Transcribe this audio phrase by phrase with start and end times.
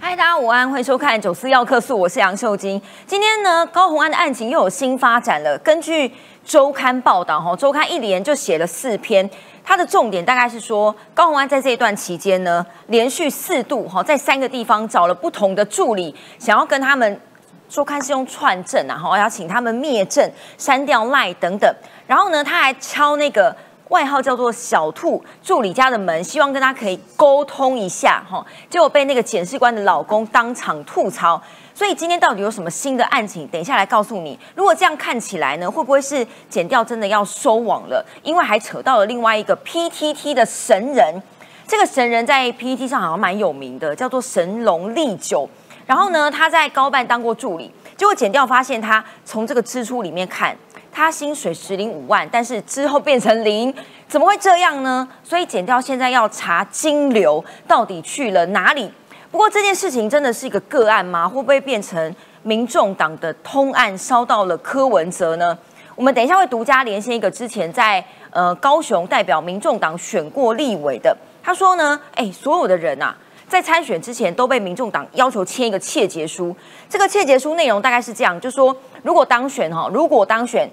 [0.00, 2.80] 嗨，大家午安，欢迎收看《九四要客诉》，我是杨秀晶。
[3.04, 5.58] 今天呢，高红安的案情又有新发展了。
[5.58, 6.10] 根据
[6.44, 9.28] 周刊报道，哈，周刊一连就写了四篇，
[9.64, 17.20] 它的重点大概是说，高红安在这一段期间呢，连续四度哈，在三个地方找了不同的助理，想要跟他们
[17.68, 21.74] 说，看是用串证啊，哈，要请他们灭证、删掉赖等等。
[22.06, 23.54] 然后呢，他还敲那个。
[23.88, 31.40] 外号叫做小兔助理家的门，希望跟他可以沟通一下哈，结果被那个检视官的老公当场吐槽。
[31.74, 33.46] 所以今天到底有什么新的案情？
[33.46, 34.36] 等一下来告诉你。
[34.56, 38.04] 如果这样看起来呢，会不会是剪掉真的要收网了？
[38.24, 41.22] 因为还扯到了另外一个 PTT 的神人，
[41.68, 45.48] 这个神人在 PTT 上好像蛮有名的，叫做神龙历久。
[45.86, 50.54] 然后呢，他在高办当过助理，结果剪掉发现他从这个支出里面看。
[50.98, 53.72] 他薪水十零五万，但是之后变成零，
[54.08, 55.08] 怎么会这样呢？
[55.22, 58.90] 所以减掉现在要查金流到底去了哪里。
[59.30, 61.28] 不过这件事情真的是一个个案吗？
[61.28, 65.56] 会不会变成民众党的通案烧到了柯文哲呢？
[65.94, 76.52] 我们等一下会独家连线一个之前在呃高雄代表民众党选过立委的，他说呢，哎，所有的人啊，在参选之前都被民众党要求签一个切结书，
[76.88, 80.68] 这个切结书内容大概是这样，就说如果当选哈，如果当选。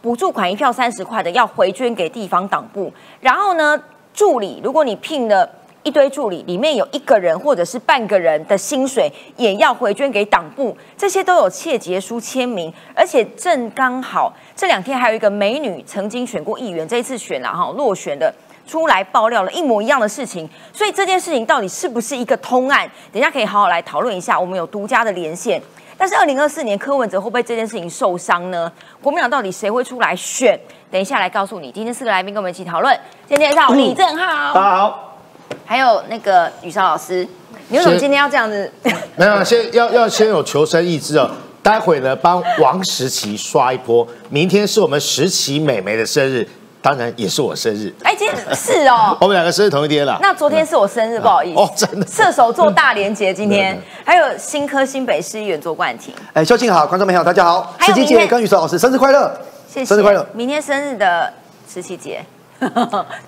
[0.00, 3.80] 补助款一票三十块的要回捐给地方党部，然后呢，
[4.14, 5.48] 助理如果你聘了
[5.82, 18.32] 一堆助理，里面有一个人或者是半个人的薪水也要回捐给党部，这些都有切结书签名，而且正刚好这两天还有一个美女曾经选过议员，这一次选了哈落选的
[18.66, 22.88] 出来爆料了一模一样的事情，所以这件事情到底是不是一个通案？
[23.10, 25.60] 等下可以好好来讨论一下，我们有独家的连线。
[26.00, 28.70] 但是二零二四年柯文哲会不会这件事情受伤呢？
[29.02, 30.58] 国民党到底谁会出来选？
[30.92, 31.72] 等一下来告诉你。
[31.72, 32.96] 今天四个来宾跟我们一起讨论。
[33.28, 35.18] 今天介绍李正浩，大家好。
[35.66, 37.26] 还有那个雨潇老师，
[37.68, 38.72] 你为什么今天要这样子？
[39.16, 41.28] 没有，先要要先有求生意志哦。
[41.64, 44.06] 待会呢，帮王石琪刷一波。
[44.30, 46.48] 明天是我们石琪美眉的生日。
[46.80, 50.16] 当然也是我生日，哎，今天是哦， 我们两个生日同一天了。
[50.22, 51.60] 那昨天是我生日，不好意思。
[51.60, 52.06] 哦，真的。
[52.06, 53.76] 射手座大连节今天，
[54.08, 56.14] 还有新科新北市议员做冠廷。
[56.32, 59.30] 哎，秀静好，观众朋友大家好，慈琪姐跟雨哲老师生日快乐，
[59.68, 60.26] 谢谢，生日快乐。
[60.32, 61.30] 明天生日的
[61.66, 62.24] 慈琪姐，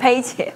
[0.00, 0.50] 佩姐。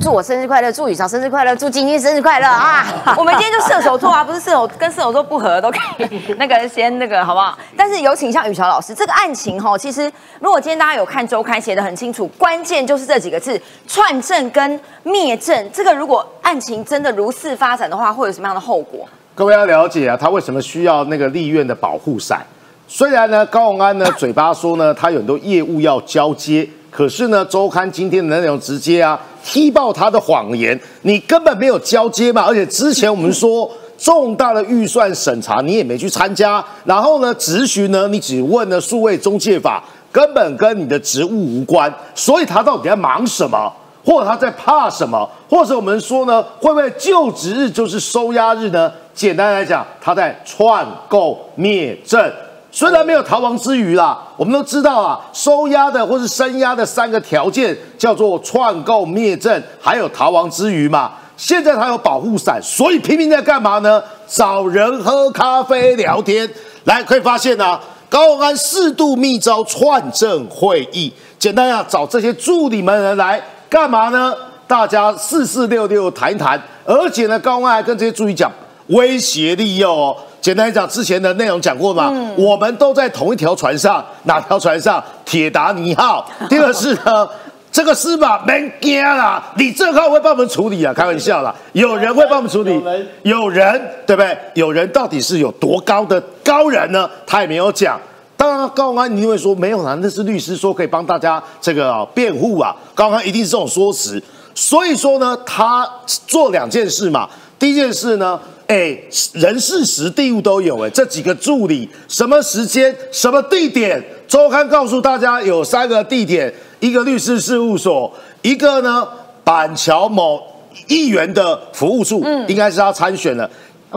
[0.00, 2.86] 祝我生日快乐，祝雨潮生日快乐，祝晶晶生日快乐啊！
[3.18, 7.58] 我们今天就射手座啊，不是射手跟射手座不合都可以， 那个先那个好不好？
[7.76, 10.02] 但是有请像雨潮老师，这个案情哈，其实
[10.38, 15.68] 如果今天大家有看周刊，写的很清楚，关键就是这几个字：串证跟灭证。
[15.72, 19.08] 这个如果案情真的如此发展的话，会有什么样的后果？
[19.36, 22.40] 各位要了解啊，他为什么需要那个立院的保护伞？
[22.86, 26.68] 虽然呢，高永安呢 嘴巴说呢，他有很多业务要交接。
[26.88, 33.68] 可是呢，周刊今天的内容直接啊踢爆他的谎言，你根本没有交接嘛，而且之前我们说
[33.98, 43.72] 重大的预算审查你也没去参加，然后呢，质询呢你只问了数位中介法，根本跟你的职务无关，所以他到底在忙什么，
[44.04, 48.92] 或者他在怕什么，或者我们说呢，会不会就职日就是收押日呢？
[49.14, 52.32] 简单来讲，他在串购灭证。
[52.70, 61.12] 虽然没有逃亡之余啦，我们都知道啊，收押的或是升押的三个条件叫做串购灭证，还有逃亡之余嘛。
[61.36, 64.02] 现在他有保护伞，所以拼命在干嘛呢？
[64.26, 66.48] 找人喝咖啡聊天。
[66.82, 74.34] 来，可以发现啊，高安四度密招串证会议，简单啊，找这些助理们来干嘛呢？
[74.66, 78.50] 大家四四六六谈一谈，而且呢，高永安还跟这些助理讲，
[78.86, 80.16] 威胁利诱哦。
[80.40, 85.02] 简单讲，之前的内容讲过嘛，我们都在同一条船上，哪条船上？
[85.24, 86.26] 铁达尼号。
[86.48, 87.28] 第二是呢，
[87.70, 92.82] 这个司马没惊啦，李正浩会帮我们处理啊，开玩笑啦，有人会帮我们处理，
[93.22, 94.36] 有人对不对？
[94.54, 97.08] 有人到底是有多高的高人呢？
[97.26, 98.00] 他也没有讲。
[98.44, 102.76] 当然，高安你会说没有啦，那是律师说可以帮大家这个辩护啊。
[102.94, 104.22] 高安一定是这种说辞，
[104.54, 105.88] 所以说呢，他
[106.26, 107.28] 做两件事嘛。
[107.58, 108.38] 第一件事呢。
[108.66, 108.98] 哎，
[109.34, 114.02] 人事时地物都有哎，这几个助理什么时间、什么地点？
[114.26, 119.06] 周刊告诉大家有三个地点：一个律师事务所，一个呢
[119.44, 120.42] 板桥某
[120.88, 123.48] 议员的服务处，嗯，应该是他参选了。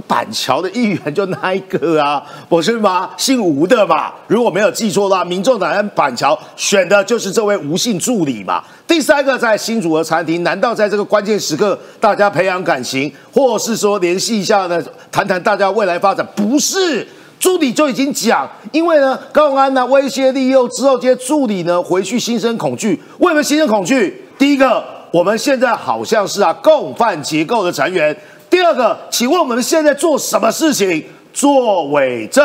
[0.02, 3.10] 板桥的议员就那一个啊，不是吗？
[3.18, 8.64] 姓吴的嘛，如果没有记错的话，民众党在板桥选的就是这位吴姓助理嘛。
[8.88, 16.26] 第三个在新竹的餐厅，难道在这个关键时刻，大家培养感情，或是说联系一下呢，谈谈大家未来发展？
[16.36, 17.08] 不是，
[17.40, 23.02] 助理就已经讲，因为呢，高永安呢威胁利诱之后，这些助理呢回去心生恐惧。
[23.20, 24.26] 为什么心生恐惧？
[24.38, 28.16] 第一个，我们现在好像是啊共犯结构的成员。
[28.50, 31.04] 第二个，请问我们现在做什么事情？
[31.34, 32.44] 做伪证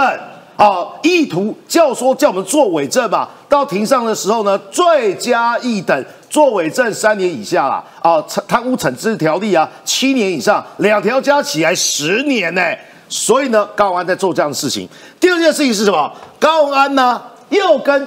[0.56, 3.28] 啊，意图教唆叫我们做伪证嘛？
[3.48, 12.62] 到庭上的时候呢，罪加一等，做伪证三年以下啦，啊，贪污惩治条例啊，七年以上，两条加起来十年呢。
[13.08, 14.88] 所以呢，高安在做这样的事情。
[15.20, 16.12] 第二件事情是什么？
[16.38, 18.06] 高安呢，又跟。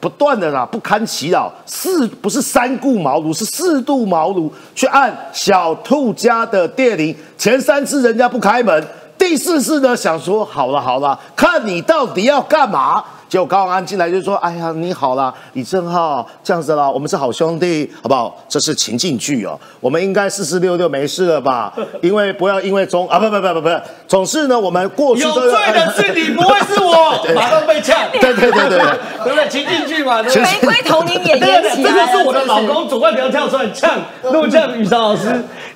[0.00, 8.84] 不断的啦，不堪其扰，四不是三顾茅庐，是四度茅庐去按小兔家的电铃，前三次人家不开门，
[9.18, 13.04] 第四次呢想说好了好了，看你到底要干嘛。
[13.30, 18.36] 结果高安进来就说：“哎呀，你好啦，李正浩，这样子啦，我们是好兄弟，好不好？
[18.48, 21.72] 这是情境剧哦，我们应该四四六六没事了吧？
[22.02, 23.68] 因为不要因为中啊，不不不不不，
[24.08, 27.96] 总是呢，我们过去有罪的是你，不会是我，马上被呛。
[28.10, 28.78] 对对对对对，
[29.22, 29.48] 对不对？
[29.48, 35.28] 情境剧嘛，玫瑰童年演演起来，这就是我的老公，总会不要跳出来呛，怒呛雨韶老师。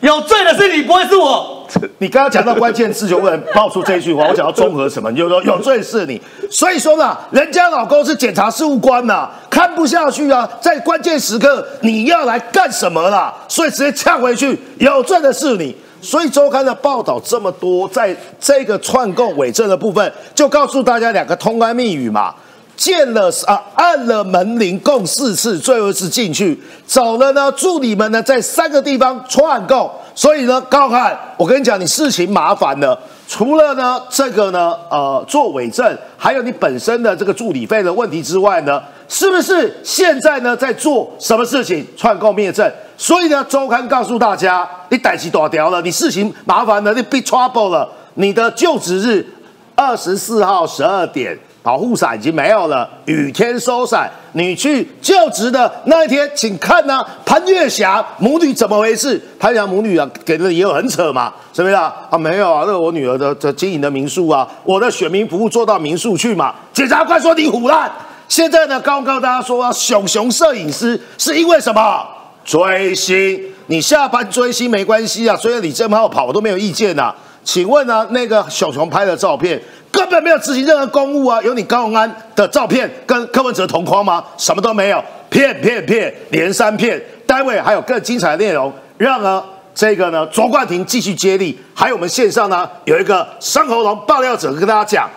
[0.05, 1.67] 有罪的是你，不会是我。
[1.97, 5.11] 你刚刚讲到关键字，就问爆出这句话，我讲要综合什么？
[5.11, 6.21] 你就说有罪是你。
[6.51, 13.33] 所以说呢，人家老公是检察事务官呐，看不下去啊，在关键时刻你要来干什么啦？
[13.49, 15.75] 所以直接呛回去，有罪的是你。
[16.03, 22.35] 所以周刊的报道这么多，在这个串供伪证的部分，就告诉大家两个通关密语嘛。
[22.77, 27.51] 见了啊，按了门铃共四次，最后一次进去走了呢。
[27.53, 32.99] 助理们呢，在三个地方串供，所以呢，高汉，我跟你讲，你事情麻烦了。
[33.27, 42.71] 除了呢这个呢，呃，做伪证，还有你本身的这个助理费的问题之外呢，是不是现在呢在做什么事情串供灭证？
[42.99, 49.27] 所以呢，周刊告诉大家，你逮起多条了，你事情麻烦了，你 big trouble 了，你的就职日
[49.75, 51.37] 二十四号十二点。
[51.65, 54.11] 保护伞已经没有了，雨天收伞。
[54.33, 59.19] 你去就职的那一天，请看呢，潘月霞母女怎么回事？
[59.41, 61.91] 潘月霞母女啊，给的也有很扯嘛，是不是啊？
[62.11, 66.55] 啊，没有啊，那我女儿的这经营的民宿啊，我的选民服务做到民宿去嘛。
[66.75, 67.91] 检察官说你胡乱。
[68.29, 72.07] 现在呢，刚告大家说，熊熊摄影师是因为什么
[72.45, 73.41] 追星？
[73.69, 77.15] 你下班追星没关系啊，追着李正浩跑我都没有意见呐。
[77.43, 79.59] 请问呢，那个小熊拍的照片？
[79.95, 81.41] 根本没有执行任何公务啊！
[81.41, 84.25] 有你高永安的照片跟柯文哲同框吗？
[84.37, 87.01] 什么都没有，骗骗骗，连三骗。
[87.25, 89.43] 待会还有更精彩的内容，让呢
[89.73, 91.57] 这个呢卓冠廷继续接力。
[91.73, 95.09] 还有我们线上呢有一个生喉咙爆料者跟大家讲，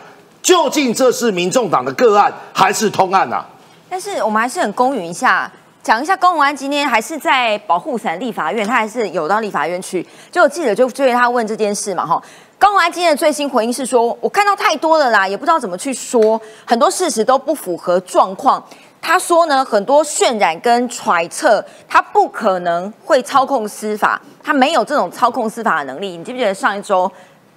[0.43, 3.43] 究竟这是民众党的个案还是通案啊？
[3.89, 5.51] 但是我们还是很公允一下，
[5.81, 10.05] 讲一下高永安今天还是在保护伞立法院，他还是有到立法院去。
[10.31, 12.21] 就记者就追他问这件事嘛，哈。
[12.59, 18.63] 高宏安今天的最新回应是说：“我看到太多了啦，也不知道怎么去说，很多事实都不符合状况。”
[18.99, 26.17] 他说呢，很多渲染跟揣测，他不可能会操控司法，他没有这种操控司法的能力。
[26.17, 27.09] 你记不记得上一周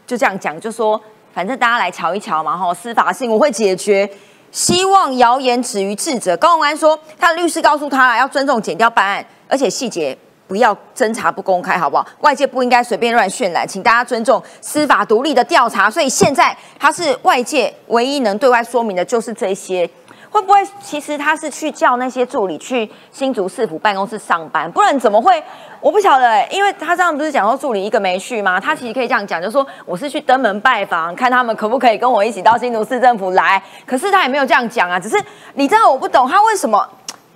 [0.06, 1.00] 就这样讲，就说
[1.32, 4.08] 反正大家来瞧一瞧嘛，哈，司法性我会解决，
[4.52, 6.36] 希望谣言止于智者。
[6.36, 10.16] 高宏安说，他的律师告诉他要尊重检调办案，而且细节。
[10.50, 12.04] 不要侦查不公开，好不好？
[12.22, 15.88] 外界不应该随便乱渲染，请大家尊重司法独立的调查。
[15.88, 19.88] 所以现在他是外界唯一能对外说明的，就是这些。
[20.28, 24.70] 会不会其实他是去叫那些助理去新竹市府办公室上班？
[24.70, 25.40] 不然怎么会？
[25.80, 28.58] 我不晓得，因为他这样不是讲说助理一个没去吗？
[28.58, 33.62] 他其实可以这样讲，就说我是去登门拜访，看他们可不可以跟我一起到新竹市政府来。
[33.86, 35.16] 可是他也没有这样讲啊，只是
[35.54, 36.88] 你知道我不懂他为什么。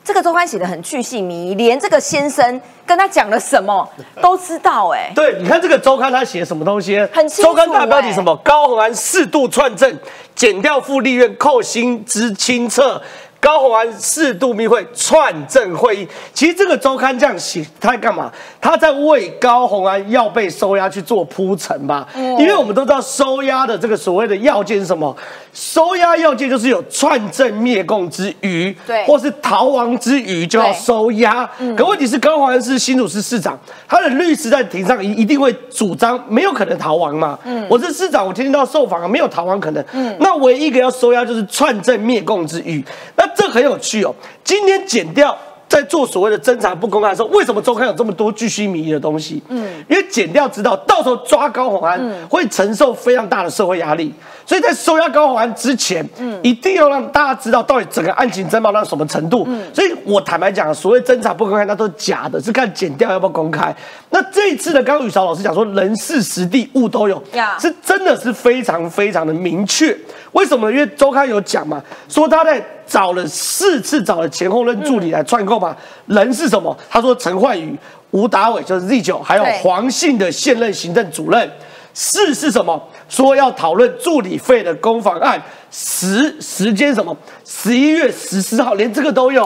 [0.04, 3.88] 这个周刊写的很巨细迷，连这个先生跟他讲了什么
[4.20, 5.10] 都知道哎。
[5.14, 7.00] 对，你看这个周刊他写什么东西？
[7.10, 7.50] 很清楚。
[7.50, 8.36] 周刊大标题什么？
[8.44, 9.98] 高鸿安四度串证，
[10.34, 13.00] 减掉副利润，扣薪资清册。
[13.44, 18.32] 高鸿安四度密会串证会议，其实这个周刊这样写，他在干嘛？
[18.58, 22.08] 他在为高鸿安要被收押去做铺陈吧。
[22.14, 25.14] 嗯，因为我们都知道收押的这个所谓的要件是什么？
[25.52, 31.48] 收押要件就是有串证灭供之余，对，或是逃亡之余就要收押。
[31.76, 37.38] 可问题是高鸿安是新竹市市长，他的律师在庭上一一定会主张没有可能逃亡嘛。
[37.44, 39.84] 嗯，我是市长，我听到受访没有逃亡可能。
[39.92, 42.82] 嗯，那唯一一个要收押就是串证灭供之余，
[43.14, 43.33] 那。
[43.34, 44.14] 这很有趣哦！
[44.42, 45.36] 今天剪掉
[45.68, 49.42] 在做所谓的侦查不公开的时候，为什么周刊有这么多巨细迷的东西？
[49.48, 54.12] 嗯，因为剪掉知道到时候抓高宏安会承受非常大的社会压力。
[54.46, 59.44] 所以在收押高宏安之前，嗯，一定要让大家知道到底整个案情侦报到什么程度。
[59.48, 63.74] 嗯，所以我坦白讲，所谓侦查不公开，那都是假的，是看剪掉要不要公开。
[64.10, 67.20] 那这一次的刚刚宇韶老师讲说，人事实地物都有，
[67.58, 69.96] 是真的是非常非常的明确。
[70.32, 70.70] 为什么？
[70.70, 75.76] 因为周刊有讲嘛，说他在找了四次找了前后任助理来串供嘛。
[76.06, 76.76] 人是什么？
[76.88, 77.76] 他说陈焕宇。
[78.10, 81.50] 吴达伟就是 Z 九，还有黄信的现任行政主任。
[81.92, 82.80] 四是什么？
[83.08, 85.42] 说要讨论助理费的公房案。
[85.72, 87.16] 时时间什么？
[87.44, 89.44] 十一月十四号，连这个都有。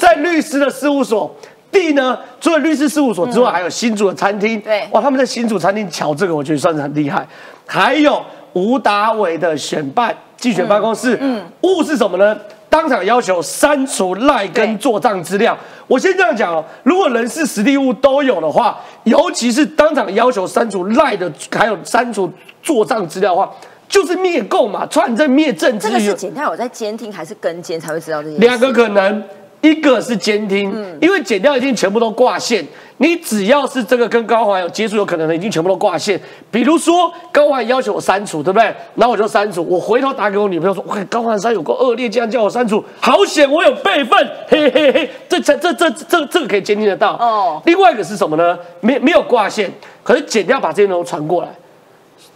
[0.00, 1.32] 在律师的事务所。
[1.70, 2.18] D 呢？
[2.40, 4.60] 除了律师事务所之外，还有新竹的餐厅。
[4.62, 7.24] 对，哇，他们在新竹餐厅瞧这个，我觉得算是很厉害。
[7.66, 8.20] 还有
[8.54, 11.16] 吴达伟的选办竞选办公室。
[11.20, 11.44] 嗯。
[11.60, 12.36] 物是什么呢？
[12.70, 15.56] 当场要求删除赖跟做账资料。
[15.86, 22.30] 我先这样讲哦，如果人事、实地物都有的话，尤其是当场要求删除赖的，还有删除
[22.62, 23.50] 做账资料的话，
[23.88, 25.78] 就是灭共嘛，串证灭证。
[25.78, 28.36] 这个是检调有在监听还是跟监才会知道这些？
[28.38, 29.22] 两个可能。
[29.60, 32.64] 一个是监听，因为剪掉已经全部都挂线。
[33.00, 36.20] 你只要是这个跟高环有接触，有可能的已经全部都挂线。
[36.50, 38.74] 比如说高环要求我删除，对不对？
[38.94, 39.64] 那我就删除。
[39.64, 44.18] 我回头打给我女朋友说：“我高环山有个恶劣，竟然叫我删除，好险我有备份。
[44.48, 47.12] ”嘿嘿嘿，这这这这这这个可以监听得到。
[47.12, 47.62] 哦。
[47.64, 48.58] 另外一个是什么呢？
[48.80, 49.70] 没没有挂线，
[50.02, 51.48] 可是剪掉把这些内容传过来。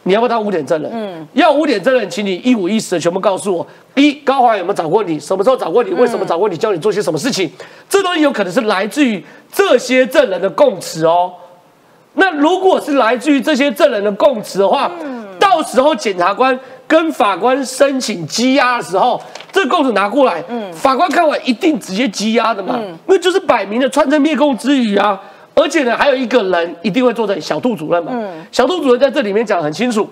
[0.04, 0.90] 你要不要当五点证人？
[0.92, 3.66] 嗯，要五点证人，请你一五一十的全部告诉我。
[3.94, 5.20] 一高华有没有找过你？
[5.20, 5.92] 什么时候找过你？
[5.92, 6.56] 为什么找过你？
[6.56, 7.50] 教你做些什么事情？
[7.88, 11.32] 这东西有可能是来自于这些证人的供词哦。
[12.14, 14.90] 那如果是来自于这些证人的供词的话，
[15.38, 19.20] 到时候检察官跟法官申请羁押的时候，
[19.52, 20.42] 这供词拿过来，
[20.72, 22.78] 法官看完一定直接羁押的嘛？
[23.06, 25.20] 那就是摆明的穿针灭供之语啊。
[25.54, 28.12] 而且呢，还有一个人一定会坐在小杜主任嘛。
[28.14, 30.08] 嗯小杜主任在这里面讲的很清楚，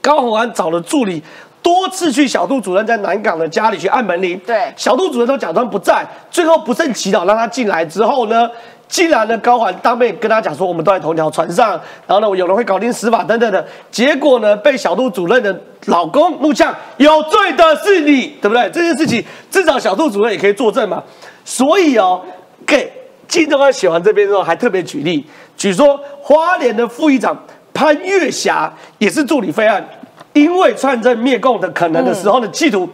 [0.00, 1.22] 高鸿安找了助理，
[1.62, 4.40] 多次去小杜主任在南港的家里去按门铃。
[4.46, 8.48] 对，小杜主任都假装不在，最后不胜其扰让他进来之后呢，
[8.88, 11.70] 竟然呢高环当面跟他讲说，我们都在同一条船上，
[12.06, 18.70] 然后呢有人会搞定死法等等的，结果呢被小杜主任的老公怒呛，有罪的是你，对不对？
[18.70, 21.02] 这件事情至少小杜主任也可以作证嘛。
[21.44, 22.20] 所以哦，
[22.66, 22.92] 给。
[23.26, 25.24] 金钟安写完这边之后，还特别举例，
[25.56, 27.36] 举说花莲的副议长
[27.72, 29.84] 潘月霞也是助理费案，
[30.32, 32.88] 因为串证灭共的可能的时候呢，企图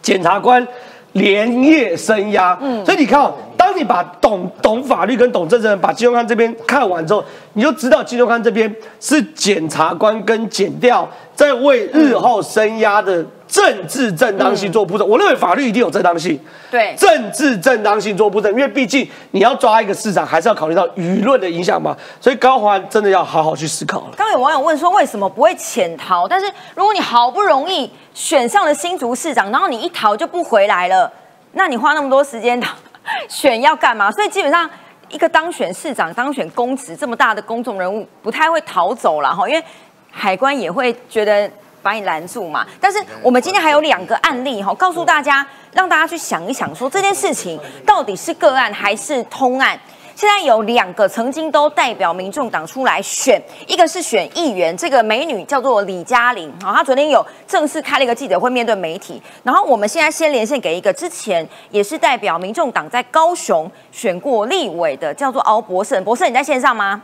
[0.00, 0.66] 检察官
[1.12, 2.58] 连夜声押。
[2.60, 13.24] 嗯，所以你看，哦当你把懂懂法律跟懂政治，把金钟安这边看完之后，你就知道金钟安这边是检察官跟检调在为日后声押的。
[13.54, 16.36] 政治正当性做布阵，我认为法律一定有正当性。
[16.72, 21.96] 对，政治正当性做布阵，因为毕竟你要抓一个市长，还是要考虑到舆论的影响嘛。
[22.20, 24.14] 所以高环真的要好好去思考了。
[24.16, 26.26] 刚有网友问说，为什么不会潜逃？
[26.26, 31.08] 但是如果你好不容易选上了新竹市长，然后你一逃就不回来了，
[31.52, 32.60] 那你花那么多时间
[33.30, 34.10] 选要干嘛？
[34.10, 34.68] 所以基本上
[35.10, 39.62] 一个当选市长、当选公职这么大的公众人物，不太会逃走了哈，因为
[40.10, 41.48] 海关也会觉得。
[41.84, 42.66] 把你拦住嘛？
[42.80, 49.78] 但是我们今天还有两个案例哈，告诉大家，让大家去想一想，说这件事情到底是个案还是通案？
[50.16, 59.20] 现在有两个曾经都代表民众党出来选，一个是选议员，这个美女叫做李嘉玲，好，她昨天有正式开了一个记者会，面对媒体。
[59.42, 66.02] 然后我们现在先连线给一个之前也是代表民众党在高雄选过立委的，叫做敖博胜。
[66.04, 67.02] 博胜，你在线上吗？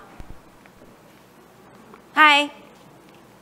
[2.13, 2.49] 嗨。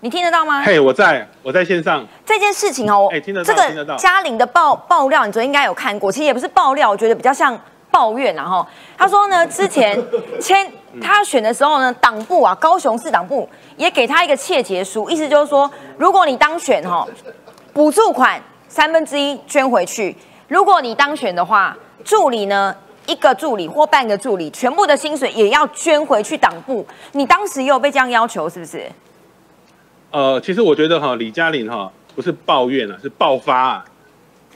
[0.01, 0.63] 你听得到吗？
[0.63, 2.07] 嘿，我在，我在线上。
[2.25, 3.97] 这件事情哦，哎，听得到，听得到。
[3.97, 7.59] 嘉玲的爆爆料，你昨天应该有看过，其实也不是爆料，我觉得比较像
[7.91, 8.65] 抱怨然后
[8.97, 10.01] 他说呢， 之前
[10.41, 10.71] 签
[11.03, 17.05] 他选的时候呢，党部啊，高雄市党部也给他一个切结书，意思就是说，如果你当选哈，
[17.73, 20.15] 补助款三分之一捐回去；
[20.47, 22.73] 如果你当选的话，助理呢，
[23.07, 26.87] 一个助理或半个助理，全部的薪水也要捐回去党部。
[27.13, 28.89] 你当时也有被这样要求，是不是？
[30.11, 33.85] 呃，其实我觉得哈，李嘉玲哈不是抱怨啊，是爆发啊。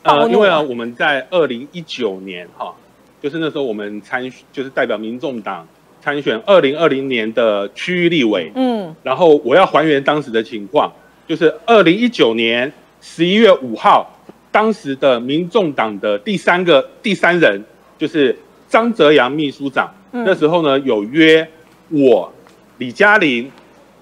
[0.02, 2.74] 呃，因为啊，我们在二零一九年哈，
[3.20, 5.68] 就是那时候我们参，就是代表民众党
[6.00, 8.50] 参选二零二零年的区域立委。
[8.54, 8.96] 嗯。
[9.02, 10.90] 然后我要还原当时的情况，
[11.28, 14.10] 就是二零一九年十一月五号，
[14.50, 17.62] 当时的民众党的第三个第三人
[17.98, 18.34] 就是
[18.68, 19.92] 张泽阳秘书长。
[20.10, 21.46] 那时候呢，有约
[21.90, 22.32] 我
[22.78, 23.52] 李嘉玲、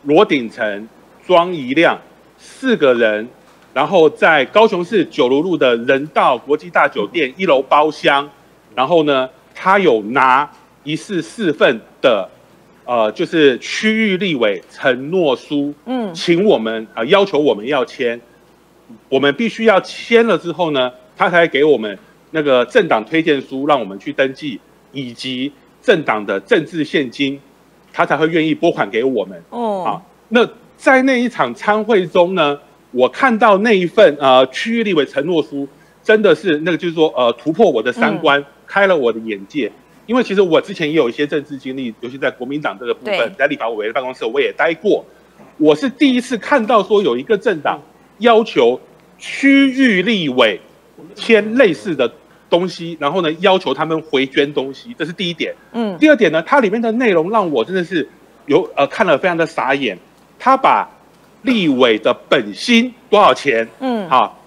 [0.05, 0.89] 罗鼎成。
[1.31, 1.97] 庄宜亮
[2.39, 3.29] 四个人，
[3.73, 8.29] 然后在高雄市九如路的人道国际大酒店一楼包厢，
[8.75, 10.51] 然后呢，他有拿
[10.83, 12.29] 一式四份的，
[12.85, 18.21] 呃，就是区域立委承诺书，嗯，请我们啊，要求我们要签，
[19.09, 21.97] 我们必须要签了之后呢，他才给我们
[22.33, 24.59] 那个政党推荐书，让我们去登记，
[24.91, 27.41] 以及政党的政治现金，
[27.93, 29.41] 他才会愿意拨款给我们。
[29.51, 30.45] 哦，好，那。
[30.81, 32.59] 在那一场参会中呢，
[32.91, 35.69] 我看到那一份呃区域立委承诺书，
[36.03, 39.71] 真的是那个就是说呃突破我的三观，开了我的眼界。
[40.07, 45.05] 因为其实我之前也有一些政治经历，尤其在国民党这个部分，在立法委员办公室我也待过。
[45.59, 47.79] 我是第一次看到说有一个政党
[48.19, 48.81] 要求
[49.19, 50.59] 区域立委
[51.15, 52.11] 签类似的
[52.49, 55.55] 东西，然后呢要求他们回捐东西，这是第一点。
[55.73, 58.09] 嗯，第二点呢，它里面的内容让我真的是
[58.47, 59.99] 有呃看了非常的傻眼。
[60.41, 60.89] 他把
[61.43, 63.69] 立委的本薪多少钱？
[63.79, 64.43] 嗯好，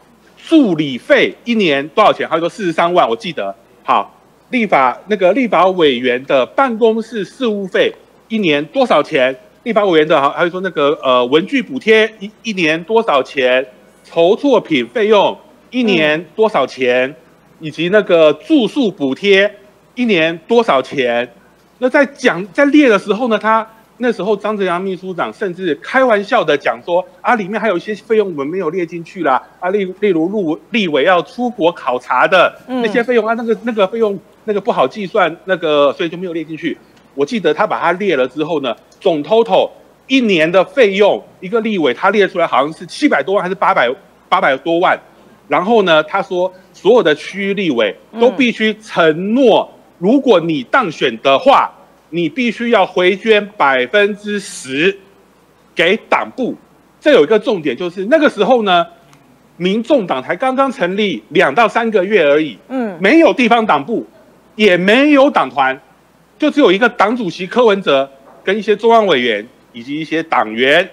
[0.46, 2.28] 助理费一年多少钱？
[2.28, 3.56] 他说四十三万，我记得。
[3.84, 4.20] 好，
[4.50, 7.94] 立法那个立法委员的办公室事务费
[8.28, 9.34] 一年多少钱？
[9.64, 13.66] 立法委员的，还有说那个呃文具补贴一一年多少钱？
[14.04, 15.38] 筹措品费用
[15.70, 17.16] 一年多少钱？
[17.60, 19.50] 以及那个住宿补贴
[19.96, 21.34] 一年多少钱？
[21.80, 23.66] 那在讲在列的时候呢，他
[24.04, 36.78] 那时候张泽阳秘书长甚至开玩笑的讲说啊，里面还有一些费用我们没有列进去啦，啊，例例如陆立委要出国考察的那些费用啊，那个那个费用那个不好计算，那个所以就没有列进去。
[37.16, 39.70] 我记得他把它列了之后呢，总 total
[40.08, 43.90] 一年的费用，一个立委他列出来好像是七百多万还是八百
[44.28, 45.00] 八百多万，
[45.48, 51.72] 然后呢，他说所有的区域立委都必须承诺，如果你当选的话，
[52.14, 54.96] 你必须要回捐百分之十
[55.74, 56.56] 给党部。
[57.02, 58.86] 这有一个重点，就是那个时候呢，
[59.58, 64.06] 民众党才刚刚成立两到三个月而已，嗯没有地方党部，
[64.56, 65.82] 也没有党团，
[66.38, 68.08] 就只有一个党主席柯文哲
[68.44, 70.88] 跟一些中央委员以及一些党员。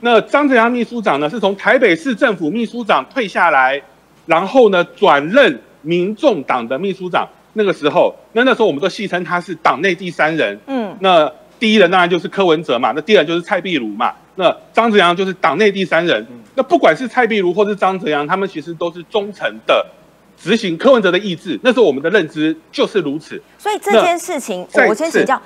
[0.00, 3.80] 那张泽阳秘书长呢，是从台北市政府秘书长退下来，
[4.26, 7.26] 然后呢转任民众党的秘书长。
[7.54, 10.58] 那个时候，那那时候我们都戏称他是党内第三人。
[10.66, 16.26] 嗯那第一人当然就是柯文哲嘛，那第二人就是蔡壁如嘛，那张泽阳就是党内第三人。
[16.54, 19.86] 那不管是蔡壁如或是张泽阳，他们其实都是忠诚的
[20.36, 21.58] 执行柯文哲的意志。
[21.62, 23.40] 那时候我们的认知就是如此。
[23.56, 25.40] 所以这件事情，我我先请教，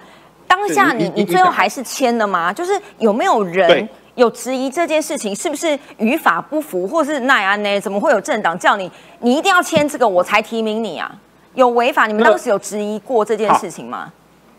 [0.47, 2.53] 当下你你你你最后还是签了吗？
[2.53, 7.81] 就是有没有人有质疑这件事情是不是语法不符，或是奈安呢？
[7.81, 11.15] 怎么会有政党叫你你一定要签这个我才提名你啊？
[11.59, 12.07] 有违法？
[12.07, 14.13] 你们当时有质疑过这件事情吗？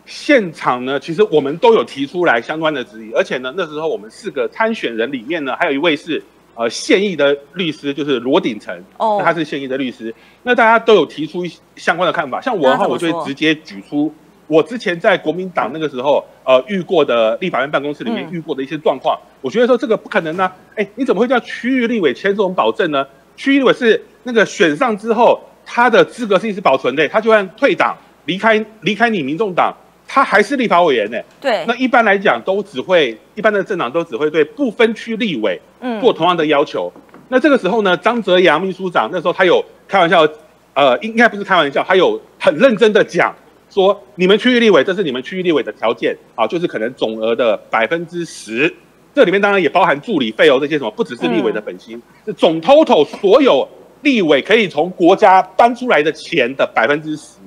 [0.05, 6.21] 现场呢，其实我们都有提出来相关的质疑，而且呢，那时候我们四个参选人里面呢，还有一位是
[6.55, 11.45] 呃现役的律师，就是罗鼎成，哦那他是现役的律师，那大家都有提出
[11.77, 12.41] 相关的看法。
[12.41, 14.13] 像我的话，我就会直接举出
[14.47, 23.07] 我之前在国民党那个时候呃遇过的立法院办公室里面嗯遇过的一些状况，我觉得说这个不可能呢、哎，你怎么会叫区域立委签这种保证呢？
[23.37, 25.39] 区域立委是那个选上之后，
[25.71, 29.71] 他的资格性是保存的，他就算退党离开离开你民众党，
[30.07, 31.17] 他还是立法委员呢。
[31.39, 36.91] 对那，一般来讲，都只会一般的政党都只会对不分区立委嗯做同样的要求。
[37.27, 40.27] 那这个时候呢，张泽阳秘书长那时候他有开玩笑，
[40.73, 43.31] 呃，应该不是开玩笑，他有很认真的讲
[43.69, 48.73] 说，你们区域立委这是你们区域立委的条件啊，就是可能总额的百分之十，
[49.13, 53.67] 这里面当然也包含助理费哦，这些什么，不只是立委的本薪，是总 total 所有
[54.01, 57.37] 立委可以从国家搬出来的钱的百分之十。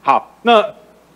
[0.00, 0.64] 好，那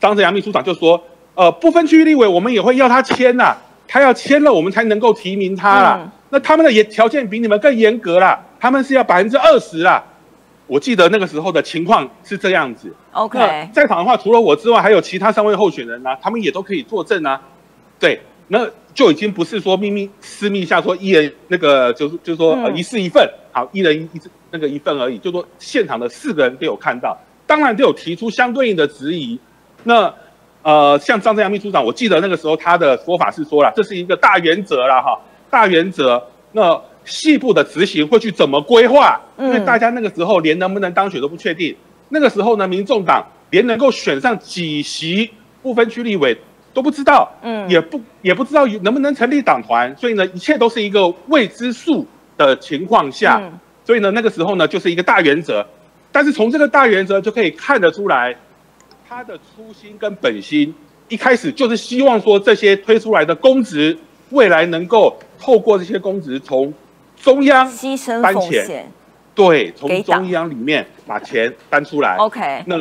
[0.00, 1.02] 张泽阳秘书长就说，
[1.34, 5.98] 呃，不分区域立委我们也会要他签呐、他要签了我们才能够提名他啦。
[6.02, 10.04] 嗯那他们的也条件比你们更严格啦，他们是要百分之二十啦。
[10.66, 12.94] 我记得那个时候的情况是这样子。
[13.12, 17.40] OK，在场的话，除了我之外，还有其他三位候选人啊，他们也都可以作证啊。
[17.98, 29.38] 对，那就已经不是说秘密私密下说一人那个就是就是说呃嗯一式一份，好一人一一那个一份而已，就说现场的四个人都有看到，当然都有提出相对应的质疑。
[29.84, 30.12] 那
[30.62, 36.22] 呃，像张正阳秘书长，我记得那个时候他的说法是说了，这是一个大原则了哈，大原则。
[36.52, 39.20] 那细部的执行会去怎么规划？
[39.38, 41.74] 因为嗯大家那个时候连能不能当选都不确定。
[42.08, 45.30] 那个时候呢，民众党连能够选上几席
[45.62, 46.36] 不分区立委
[46.74, 52.06] 都不知道，嗯也不也不知道能不能成立党团，所以呢，一切都是一个未知数
[52.36, 53.58] 的情况下，嗯
[53.88, 55.66] 所以呢，那个时候呢，就是一个大原则。
[56.12, 58.36] 但是从这个大原则就可以看得出来，
[59.08, 60.74] 他的初心跟本心，
[61.08, 63.96] 一开始就是希望说这些推出来的公职，
[64.28, 66.70] 未来能够透过这些公职从
[67.16, 68.92] 中央牺牲搬钱
[69.34, 72.14] 对从中央里面把钱搬出来。
[72.16, 72.62] ，OK。
[72.66, 72.76] 那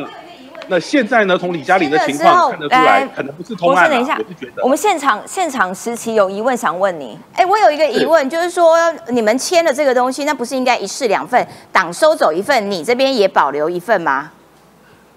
[0.68, 8.76] 那现在呢，从李嘉玲的情况看得出来来，可能不是通案等一下我是觉得我们现场现场时期有疑问想问你，哎，我有一个疑问，就是说
[9.08, 14.30] 你们签了这个东西，那不是应该一式两份，党收走一份，你这边也保留一份吗？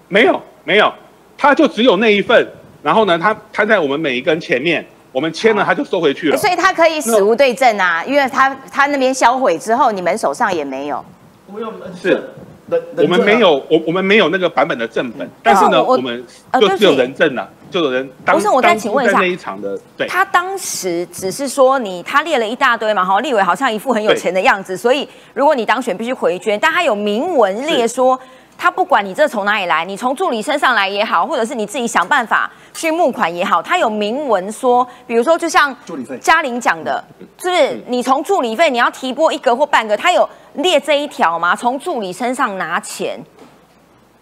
[0.08, 0.92] 没有没有，
[1.36, 2.46] 他就只有那一份，
[2.82, 6.36] 然后呢，他摊在我们每一个人前面，我们签了他就收回去了。
[6.36, 11.04] 所以他可以死无对证啊，因为他他那边销毁之后，你们手上也没有。
[11.50, 12.30] 不用是
[12.96, 16.24] 我们没有，我我们没有那个版本的正本，但是呢，我们
[16.60, 18.08] 就只有人证了，就有人。
[18.24, 28.18] 不是，我再请问一下，那一场的，对，他当时只是说你，他列了一大堆嘛，哈，立委好像一副很有钱的样子，所以如果你当选必须回捐，但他有明文列说。
[28.58, 37.04] 他不管你这从哪里来，你从助理身上来也好，或者是你自己想办法去募款也好，他有明文说，比如说就像助理费，嘉玲讲的，
[37.38, 37.80] 是不是？
[37.86, 41.54] 你从助理费你要提拨一个或半个，他有列这一条吗？
[41.54, 43.20] 从助理身上拿钱，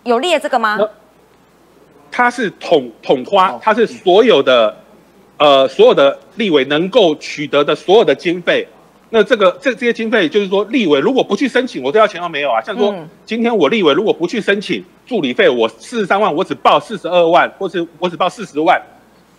[0.02, 0.78] 有列这个吗？
[2.10, 4.76] 他是统统花，他是所有的
[5.36, 8.66] 呃所有的立委能够取得的所有的经费。
[9.12, 12.60] 那这个这这些经费，就是说立委如果不去申请，我都要钱都没有啊。
[12.62, 12.94] 像说
[13.26, 18.80] 今天我立委如果不去申请助理费，我四十三万，我只报四十二万，或是我只报四十万，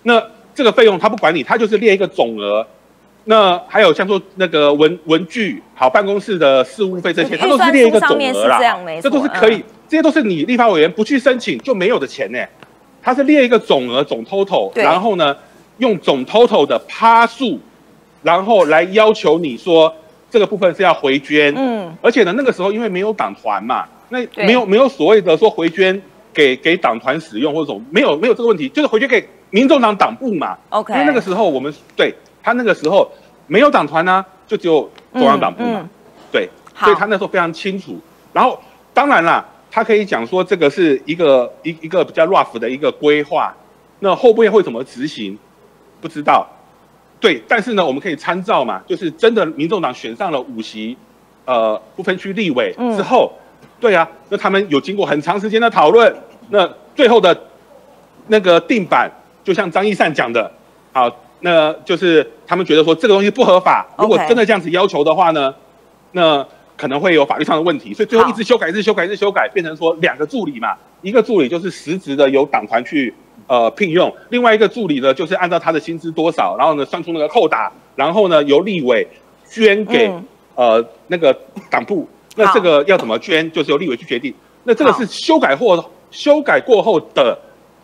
[0.04, 0.22] 那
[0.54, 2.68] 这个费用他不管你，他就是列一个总额。
[3.24, 8.60] 那还有像说那个文文具、好办公室的事务费这些，他都是列一个总额啦。
[9.02, 12.40] 这都是可以，这些都是你立法委员不去申请就没有的钱呢。
[13.02, 15.34] 他是列一个总额总 total，然后呢
[15.78, 17.58] 用总 total 的趴数。
[18.24, 19.94] 然后来要求你说
[20.30, 26.02] 这个部分是要回捐，嗯，而且呢，那个时候因为没有党团嘛，那没有没有所谓的说回捐
[26.34, 33.12] 给给党团使用或者什么，没有没有这个问题，就是回捐给民众党党部嘛，OK，因为那个时候我们对他那个时候
[33.48, 35.90] 没有党团呢，就只有中央党部嘛，
[36.32, 38.00] 对，所以他那时候非常清楚。
[38.32, 38.58] 然后
[38.94, 43.54] 当然啦，他可以讲说这个是一个一一个比较 rough 的一个规划，
[44.00, 45.38] 那后面会怎么执行，
[46.00, 46.48] 不知道。
[47.22, 50.98] 对，但是呢，我们可以参照嘛，就是真的，民众党选上了五席，
[51.46, 53.32] 呃，不分区立委之后，
[53.80, 56.12] 对啊，那他们有经过很长时间的讨论，
[56.50, 57.40] 那最后的
[58.26, 59.08] 那个定版，
[59.44, 60.52] 就像张义善讲的，
[60.92, 65.54] 好，那就是他们觉得说这个东西不合法，如果真的这样子要求的话呢，
[66.14, 66.44] 那
[66.76, 73.14] 可能会有法律上的问题，所以最后一直修改，一直修改，一直修改，变成说两个助理嘛，一个助理就是实职的由党团去。
[73.48, 79.08] 呃，聘用另外一个助理呢，就是按照他的薪资多少，然后呢算出那个扣打，然后呢由立委
[79.50, 80.12] 捐给
[80.56, 81.38] 呃那个
[81.70, 82.08] 党部。
[82.38, 84.34] 那这个要怎么捐，就是由立委去决定。
[84.64, 87.38] 那这个是修改或修改过后的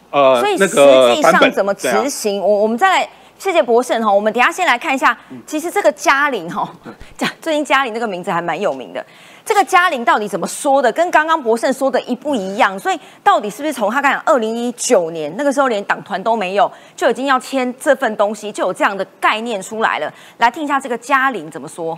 [0.09, 2.39] 呃那个实际上怎么执行？
[2.39, 4.09] 我我们再来，谢谢博胜哈。
[4.09, 6.71] 我们等下先来看一下，其实这个嘉玲哈，
[7.17, 9.05] 嘉最近嘉玲这个名字还蛮有名的。
[9.47, 10.91] 这个嘉玲到底怎么说的？
[10.91, 12.77] 跟刚刚博胜说的一不一样？
[12.77, 20.13] 所以到底是不是从他讲二零一九年那个时候连党团都没有，就已经要签这份东西，就有这样的概念出来了？
[20.39, 21.97] 来听一下这个嘉玲怎么说。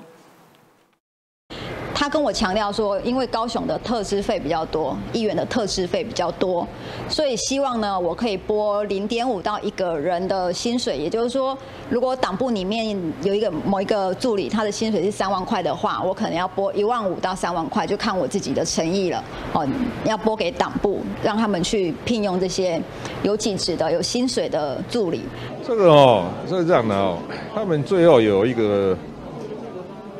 [2.00, 6.66] 他跟我强调说，因为高雄的特支费比较多，议员的特支费比较多，
[7.10, 10.98] 所以希望呢，我可以拨零点五到一个人的薪水。
[10.98, 11.58] 也就是说，
[11.90, 19.22] 如果党部里面有一个某一个助理，他的薪水是三万块的话，我可能要拨一万五到三万块，就看我自己的诚意了。
[19.52, 19.68] 哦，
[20.06, 22.82] 要拨给党部，让他们去聘用这些
[23.24, 25.24] 有几职的、有薪水的助理。
[25.68, 27.18] 这个哦，是这样的哦，
[27.54, 28.98] 他们最后有一个。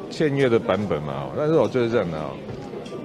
[0.10, 2.32] 签约的版本嘛，但是我就是这样的啊，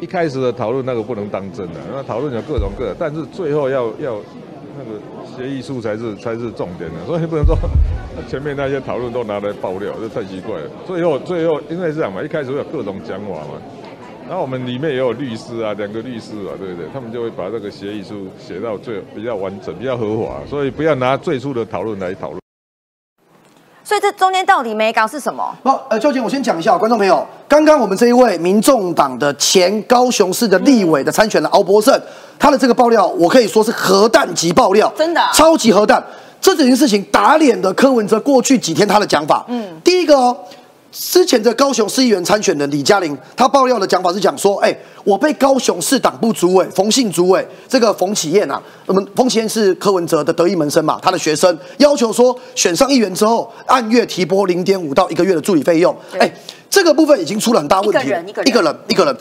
[0.01, 4.19] 一开始的讨论那个不能当真的，那讨论有各种各的，但是最后要要
[4.77, 5.01] 那个
[5.37, 7.57] 协议书才是才是重点的，所以不能说
[8.29, 10.71] 前面那些讨论都拿来爆料，这太奇怪了。
[10.87, 13.61] 最后最后因为是这样嘛，一开始有各种讲法嘛，
[14.27, 16.87] 然后我们里面也有律师啊，两个律师啊，对不对？
[16.93, 22.44] 他们就会把这个协议书写到最比较完整、比较合法，所以不要拿最初的讨论来讨论。
[23.85, 25.55] 所以这中间到底没搞是什么？
[25.63, 31.95] 不，呃，秋瑾，我先讲一下，观众朋友，刚刚我们这一位民众党的前高雄市的立委的参选的敖博胜，
[32.39, 36.03] 他的这个爆料，我可以说是核弹级爆料，真的，超级核弹。
[36.41, 40.37] 这整件事情打脸的柯文哲过去几天他的讲法，嗯，第一个哦。
[40.95, 56.33] 之前的高雄市议员参选的李嘉玲，她爆料的讲法是讲说，哎，我被高雄市党部主委冯姓主委这个冯启燕啊，我们冯启燕是柯文哲的得意门生嘛，他的学生要求说，选上议员之后，按月提拨零点五到一个月的助理费用，哎，
[56.71, 58.77] 这个部分已经出了很大问题，一个人一个人。
[58.87, 59.17] 一个人，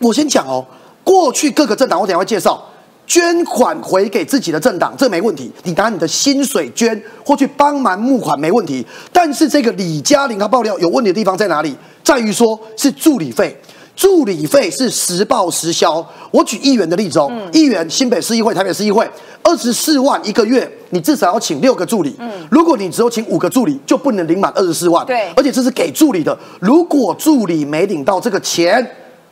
[0.00, 0.66] 我先讲哦，
[1.04, 2.60] 过去各个政党我等下会介绍。
[3.06, 5.50] 捐款回给自己的政党，这没问题。
[5.62, 8.84] 你拿你的薪水捐，或去帮忙募款，没问题。
[9.12, 11.76] 但是这个李嘉玲她爆料有问题的地方在哪里？
[12.02, 13.56] 在于说是助理费，
[13.94, 16.04] 助理费是实报实销。
[16.30, 19.08] 我举议员的例子哦，议员新北市议会、台北市议会，
[19.42, 22.14] 二十四万一个月，你至少要请六个助理。
[22.18, 25.04] 嗯，如果你只有请五个助理，就不能领满二十四万。
[25.06, 26.36] 对，而且这是给助理的。
[26.60, 28.84] 如果助理没领到这个钱，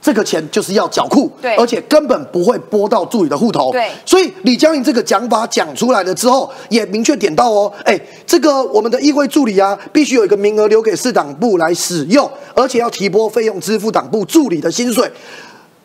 [0.04, 3.90] 这个钱就是要缴库，对，而且根本不会拨到助理的户头，对。
[4.04, 15.10] 所以李江颖这个讲法讲出来了之后，也明确点到哦，哎，这个我们的议会助理啊，必须有一个名额留给市党部来使用，而且要提拨费用支付党部助理的薪水。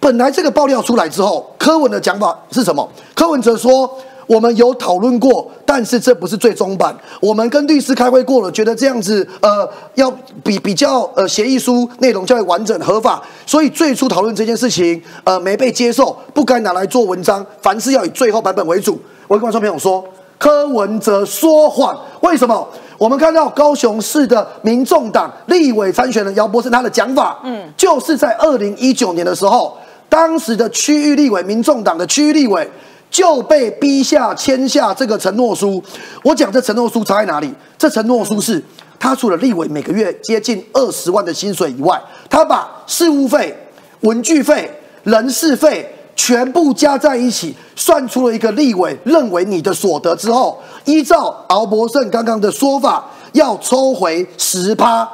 [0.02, 2.92] 本来这个爆料出来之后，柯文的讲法是什么？
[3.16, 3.90] 柯文哲说。
[4.30, 6.96] 我们有讨论过，但是这不是最终版。
[7.20, 10.12] 我们跟律师开会过了，觉得这样子呃要
[10.44, 17.44] 比比较呃协议书内容较为完整合法，所以最初讨论这件事情呃没被接受，不该拿来做文章。
[17.63, 19.02] 凡事要以最后版本为主。
[19.28, 20.06] 我跟观众朋友说，
[20.38, 22.68] 柯文哲说谎，为什么？
[23.00, 29.76] 我们看到高雄市的民众党立委参选人姚博士他的讲法，嗯，就是在二零一九年的时候，
[30.08, 32.70] 当时的区域立委，民众党的区域立委。
[33.10, 35.84] 就被逼下签下这个承诺书。
[36.24, 37.54] 我讲这承诺书差在哪里？
[37.78, 38.63] 这承诺书是
[39.00, 43.58] 他除了立委每个月接近二十万的薪水以外，他把事务费、
[44.02, 44.69] 文具费、
[45.04, 55.08] 人事费全部加在一起，算出了一个立委认为你的所得之后，依照敖博胜刚刚的说法，要抽回十趴。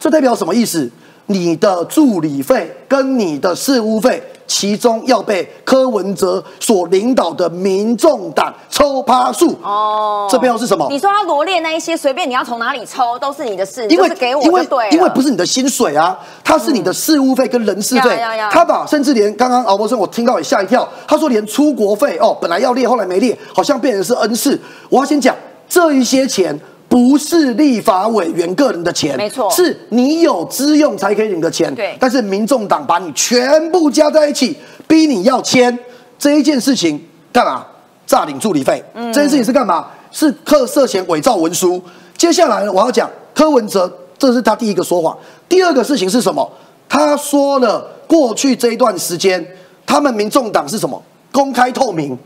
[0.00, 0.90] 这代表什么意思？
[1.26, 4.22] 你的助理费跟你的事务费。
[4.48, 10.86] 其中要被柯文哲所领导的民众党抽趴数哦，这背后是什么？
[10.88, 18.20] 你说他罗列那一些，随便你要从哪里抽都是你的事，因为给我就对因为不是你的薪水啊，它是你的事务费跟人事费。
[18.52, 24.56] 他把甚至连刚刚敖博生我听到也吓一跳，他说连出国费哦，本来要列后来没列，好像变成是恩赐。
[24.88, 25.34] 我要先讲
[25.68, 26.56] 这一些钱。
[26.88, 31.74] 不是立法委员个人的钱，没错，是你有资用才可以领的钱。
[31.74, 35.76] 对，但是民众党把你全部加在一起，逼你要签
[36.18, 37.00] 这一件事情
[37.32, 37.66] 干嘛？
[38.06, 38.82] 诈领助理费。
[38.94, 39.88] 嗯，这件事情是干嘛？
[40.12, 41.82] 是刻涉嫌伪造文书。
[42.16, 45.16] 接下来呢，我要讲柯文哲，这是他第一个说谎。
[45.48, 46.48] 第二个事情是什么？
[46.88, 49.44] 他说了，过去这一段时间，
[49.84, 51.02] 他们民众党是什么？
[51.32, 52.16] 公开透明。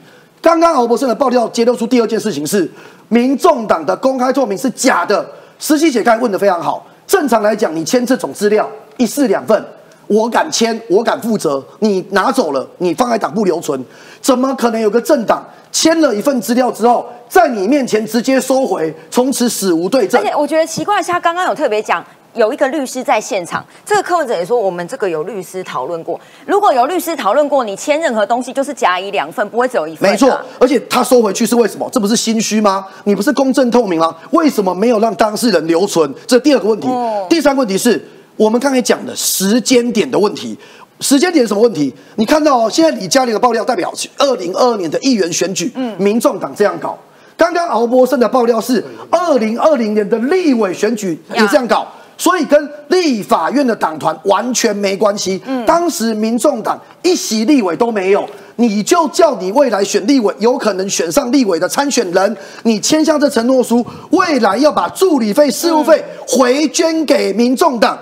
[0.43, 2.71] 刚刚敖博士的爆料揭露出第二件事情是，
[3.09, 5.25] 民众党的公开透明是假的。
[5.59, 9.63] 实习姐刚才问的非常好，正常来讲，你签这种资料一式两份，
[10.07, 11.63] 我敢签，我敢负责。
[11.81, 13.85] 你拿走了，你放在党部留存，
[14.23, 20.19] 怎么可能有个政党签了一份资料之后，在你面前直接收回，从此死无对证？
[20.19, 22.03] 而且我觉得奇怪的，是他刚刚有特别讲。
[22.35, 26.19] 有一个律师在现场，这个柯文哲也说，我们这个有律师讨论过。
[26.47, 30.09] 如果有律师讨论过，你签任何东西就是甲乙两份，不会只有一份。
[30.09, 31.89] 没错，而且他收回去是为什么？
[31.93, 32.87] 这不是心虚吗？
[33.05, 34.15] 你不是公正透明吗？
[34.31, 36.13] 为什么没有让当事人留存？
[36.27, 36.89] 这第二个问题。
[37.29, 38.01] 第三个问题是
[38.37, 40.57] 我们刚才讲的时间点的问题。
[41.01, 41.93] 时间点什么问题？
[42.17, 46.97] 你看到现在李嘉玲的爆料代表二零二二年的议员选举，嗯，民众党这样搞。
[47.37, 51.91] 刚刚敖博胜的爆料是二零二零年的立委选举也这样搞。
[52.21, 55.41] 所以跟立法院的党团完全没关系。
[55.47, 67.99] 嗯，当时民众党一席立委都没有，你就叫你未来选立委有可能选上立委的参选人，你签下这承诺书，未来要把助理费、事务费回捐给民众党。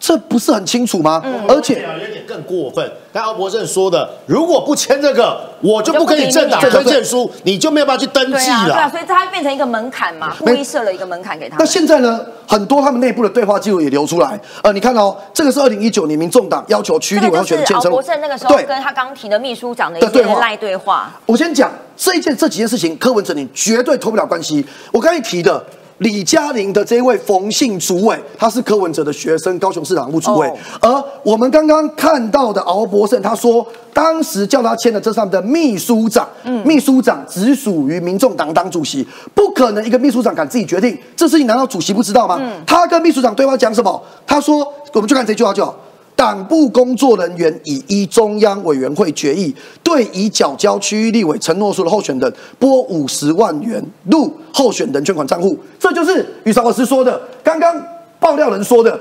[0.00, 1.22] 这不是很清楚吗？
[1.48, 2.92] 而且有点更过分。
[3.10, 8.64] 刚敖博正说的，如果不签这个，我就不给你政党推荐书，你就没有办法去登记了。
[8.66, 11.56] 对啊，所以它变成一个门槛嘛，故意设了一个门槛给他。
[11.58, 12.20] 那现在呢？
[12.46, 14.38] 很多他们内部的对话记录也流出来。
[14.62, 17.84] 呃，你看哦，这个是二零一九年民众党要求区立委要选建成。
[17.84, 21.10] 敖博胜那个时候跟他刚提的秘书长的一些赖对话。
[21.24, 24.64] 我先讲这一件这几件事情，柯文哲你绝对脱不了关系。
[24.92, 25.64] 我刚才提的。
[25.98, 30.52] 李嘉玲的这位冯姓主委，他是柯文哲的学生，高雄市党部主委。
[30.80, 36.28] 而我们刚刚看到的敖博胜，他说当时叫他签的这上面的秘书长，
[36.64, 42.40] 秘书长只属于民众党党主席，不可能一个秘书长敢自己决定这事情，难道主席不知道吗？
[42.66, 44.02] 他跟秘书长对话讲什么？
[44.26, 45.74] 他说，我们就看这句话就好。
[46.16, 55.58] 党部工作人员已依中央委员会决议，对已缴交区域立委承诺书的候选人拨五十万元入候选人捐款账户。
[55.78, 57.74] 这就是于少老师说的，刚刚
[58.20, 58.98] 爆料人说的。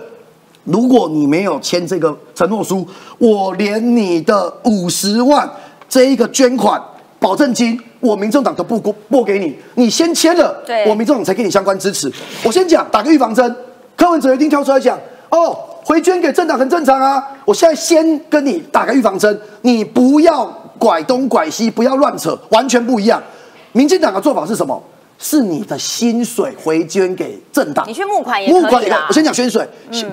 [0.65, 5.49] 如果你没有签这个承诺书，我连你的五十万
[5.89, 6.82] 这一个捐款
[7.19, 9.54] 保证金，我民众党都不拨拨给你。
[9.76, 12.10] 你先签了，我民众党才给你相关支持。
[12.45, 13.54] 我先讲，打个预防针，
[13.97, 14.97] 柯文哲一定跳出来讲
[15.30, 15.54] 哦。
[15.85, 17.23] 回捐给政党很正常啊！
[17.45, 20.45] 我现在先跟你打个预防针，你不要
[20.77, 23.21] 拐东拐西，不要乱扯，完全不一样。
[23.73, 24.81] 民进党的做法是什么？
[25.19, 29.65] 是你的薪水回捐给政党，你去募款也可以我先讲薪水，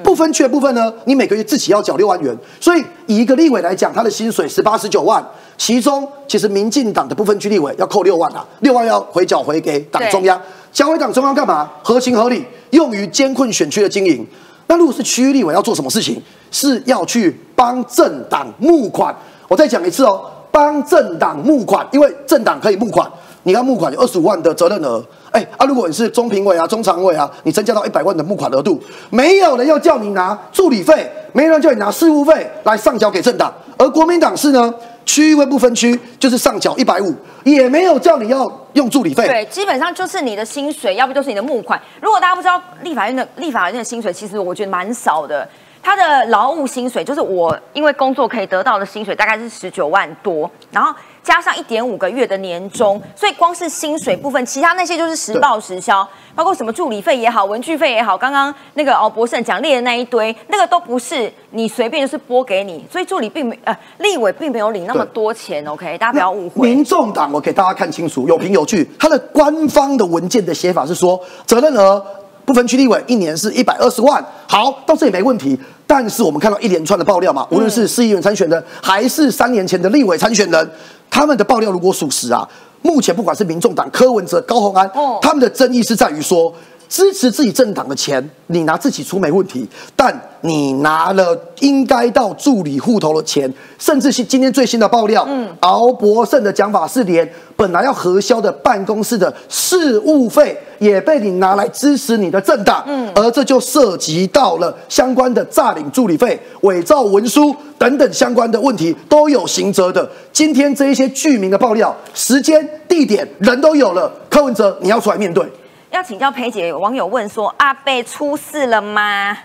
[0.04, 2.36] 不分区的部分呢，你每个月自己要缴六万元。
[2.60, 5.24] 所以以一个立委来讲，他的薪水十八十九万，
[5.56, 11.68] 其中其实民进党的部分区立委要扣六万啊，六万要回缴回给党中央，交回党中央干嘛？
[11.82, 14.24] 合情合理，用于监困选区的经营。
[14.70, 16.22] 那如果是区域立委要做什么事情？
[16.52, 19.12] 是要去帮政党募款。
[19.48, 23.10] 我再讲一次哦，帮政党募款，因为政党可以募款。
[23.42, 25.04] 你要募款有二十五万的责任额。
[25.32, 28.80] 哎啊，如果你是中评委啊、中常委啊，你增加到一百万的募款额度，
[29.10, 34.72] 没有人要叫你拿助理费，没有人叫你拿事务费来上交给政党，而国民党是呢，
[35.04, 39.26] 区域会不分区，就是上缴一百五，也没有叫你要用助理费。
[39.26, 41.80] 对，基本上就是你的薪水，要不就是你的募款。
[42.00, 45.48] 如果大家不知道立法院的立法院的薪水，其实我觉得蛮少的。
[45.82, 66.66] 他的劳务薪水就是我因为工作可以得到的薪水，大概是十九万多，然后加上一点五个月的年终，所以光是薪水部分，其他那些就是实报实销，包括什么助理费也好，文具费也好，刚刚那个哦博胜讲列的那一堆，那个都不是你随便就是拨给你，所以助理并没呃立委并没有领那么多钱，OK，大家不要误会。
[66.66, 72.02] 民众党，我给大家看清楚，有凭有据，它的官方的文件的写法是说，责任额
[72.46, 75.58] 不分区立委一年是一百二十万，好，到这里没问题。
[75.86, 80.70] 但是我们看到一连串的爆料嘛，无论是市议员参选人，还是三年前的立委参选人，
[81.10, 82.48] 他们的爆料如果属实啊，
[82.80, 86.54] 目前不管是民众党柯文哲、高虹安，他们的争议是在于说。
[86.90, 110.10] 支持自己政党的钱，你拿自己出没问题，但你拿了应该到助理户头的钱，甚至是今天最新的爆料，嗯，敖博胜的讲法是，连本来要核销的办公室的事务费也被你拿来支持你的政党，嗯，而这就涉及到了相关的诈领助理费、伪造文书等等相关的问题，都有刑责的。
[110.32, 115.46] 今天这一些具名的爆料，时间、地点、人都有了，柯文哲你要出来面对。
[115.90, 119.36] 要请教裴姐，有网友问说：“阿贝出事了吗？”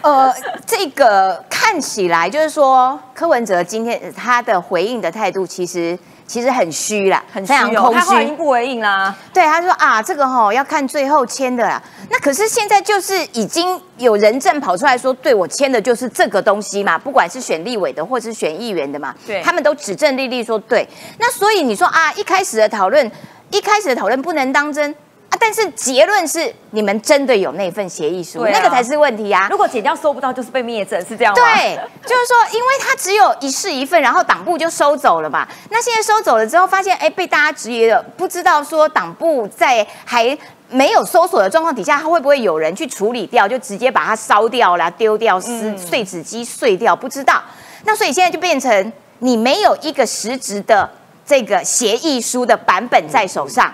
[0.00, 0.32] 呃，
[0.66, 9.14] 这个看起来就是说，柯文哲今天他的回应的态度，其实其实很虚啦，很非常空虚，他已经不回应啦。
[9.34, 11.82] 对，他说啊，这个哈要看最后签的啦。
[12.08, 20.88] 那可是现在就是已经有人证跑出来说，对我签的就是这个东西嘛，不管是选立委的或是选议员的嘛，对，他们都指证立立说对。
[21.18, 23.10] 那所以你说啊，一开始的讨论，
[23.50, 24.94] 一开始的讨论不能当真。
[25.36, 25.38] 啊！
[25.40, 29.48] 但是结论是，你们真的有那份协议书，那个才是问题啊！
[29.50, 31.42] 如果剪掉收不到，就是被灭证，是这样吗？
[31.42, 35.46] 对，就是说，因为他只有一式一份，然后党部就收走了嘛。
[35.70, 40.36] 那现在收走了之后，发现哎，被大家质疑了，不知道说党部在还
[40.70, 46.96] 没有搜索的状况底下，他会不会有人去处理掉，就直接把它烧掉了、丢掉、撕碎纸机碎掉？
[46.96, 47.42] 不知道。
[47.84, 50.90] 那所以现在就变成你没有一个实质的
[51.24, 53.72] 这个协议书的版本在手上。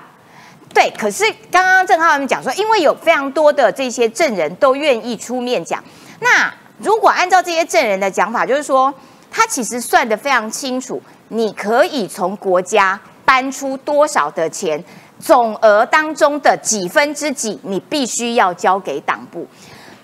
[0.74, 5.82] 对，可是刚刚郑浩他们讲说，因为有非常多的这些证人都愿意出面讲，
[6.20, 8.92] 那如果按照这些证人的讲法，就是说
[9.30, 14.82] 他其实算得非常清楚，你可以从国家搬出多少的钱，
[15.20, 19.46] 总额当中的几分之几，你必须要交给党部。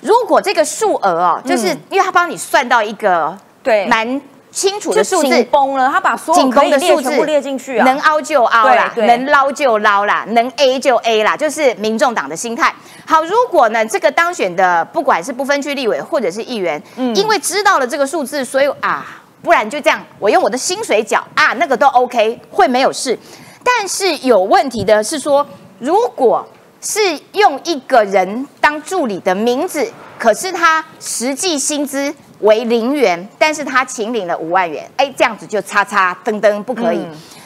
[0.01, 4.21] 如果这个数额哦，就是因为他帮你算到一个对蛮。
[4.51, 12.75] 清楚的数字崩了，他把所有可以列全部列进去啊，能凹就凹啦，能捞就捞啦，能 A 就 A 啦，就是民众党的心态。
[13.07, 19.07] 好，如果呢这个当选的不管是不分区立委或者是议员，嗯，因为知道了这个数字，所以啊，
[19.43, 23.19] 不然就这样，我用我的薪水缴啊，那个都 OK，会没有事。
[23.63, 25.47] 但是有问题的是说，
[25.79, 26.47] 如果
[26.81, 27.01] 是
[27.33, 32.15] 用一个人当助理的名字，可是他实际薪资。
[32.41, 37.05] 为零元，但是他请领了五万元，哎，这样子就叉叉噔噔不可以。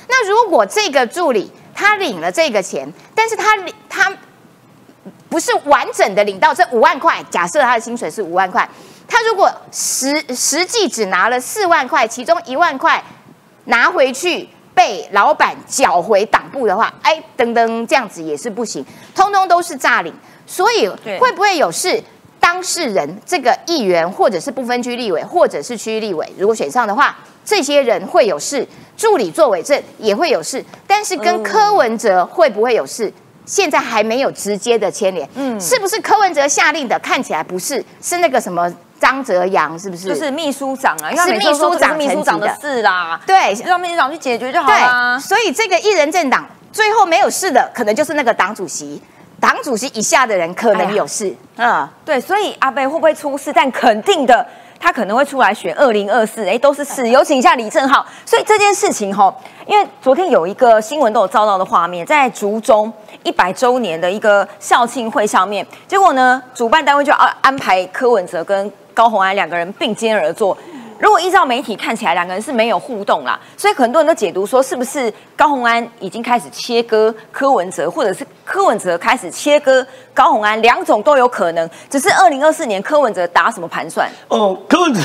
[0.08, 4.12] 那如果这个助理他领了这个钱，但是他领他
[5.28, 8.68] 不是完整的领到这五万块，假设他的薪水是五万块，
[9.08, 13.02] 他如果实实际只拿了四万块，其中一万块
[13.64, 20.12] 拿回去被老板缴回党部的话，哎，噔噔这样子也是不行，通通都是诈领，
[20.46, 20.86] 所以
[21.18, 22.02] 会不会有事？
[22.42, 33.10] 当事人这个议员，或者是不分区立委，或者是区域立委，如果选上的话，这些人会有事，助理作伪证也会有事，但是跟柯文哲会不会有事？
[33.46, 35.28] 现在还没有直接的牵连。
[35.36, 36.98] 嗯，是不是柯文哲下令的？
[36.98, 40.08] 看起来不是，是那个什么张泽阳，是不是？
[40.08, 43.20] 就是秘书长啊，是秘书长秘书长的事啦。
[43.24, 45.18] 对，让秘书长去解决就好了。
[45.18, 49.00] 所以这个一人政党最后没有事的，可能就是那个党主席。
[49.42, 53.52] 党主席以下的人可能有事，嗯，对，所以阿贝会不会出事？
[53.52, 54.46] 但肯定的，
[54.78, 57.08] 他可能会出来选二零二四，哎，都是事。
[57.08, 58.06] 有请一下李正浩。
[58.24, 59.34] 所以这件事情哈，
[59.66, 62.92] 因为昨天有一个新闻都有照到的画面，在竹中
[63.24, 70.56] 一百周年的一个校庆会上面，结果呢，主办单位就安安排柯文哲跟高虹安两个人并肩而坐。
[71.02, 79.84] 如果依照媒体看起来，两个人是没有互动啦，所以很多人都解读说，是不是高鸿安已经开始切割柯文哲，或者是柯文哲开始切割
[80.14, 81.68] 高虹安，两种都有可能。
[81.88, 84.08] 只是二零二四年柯文哲打什么盘算？
[84.28, 85.00] 哦，柯文哲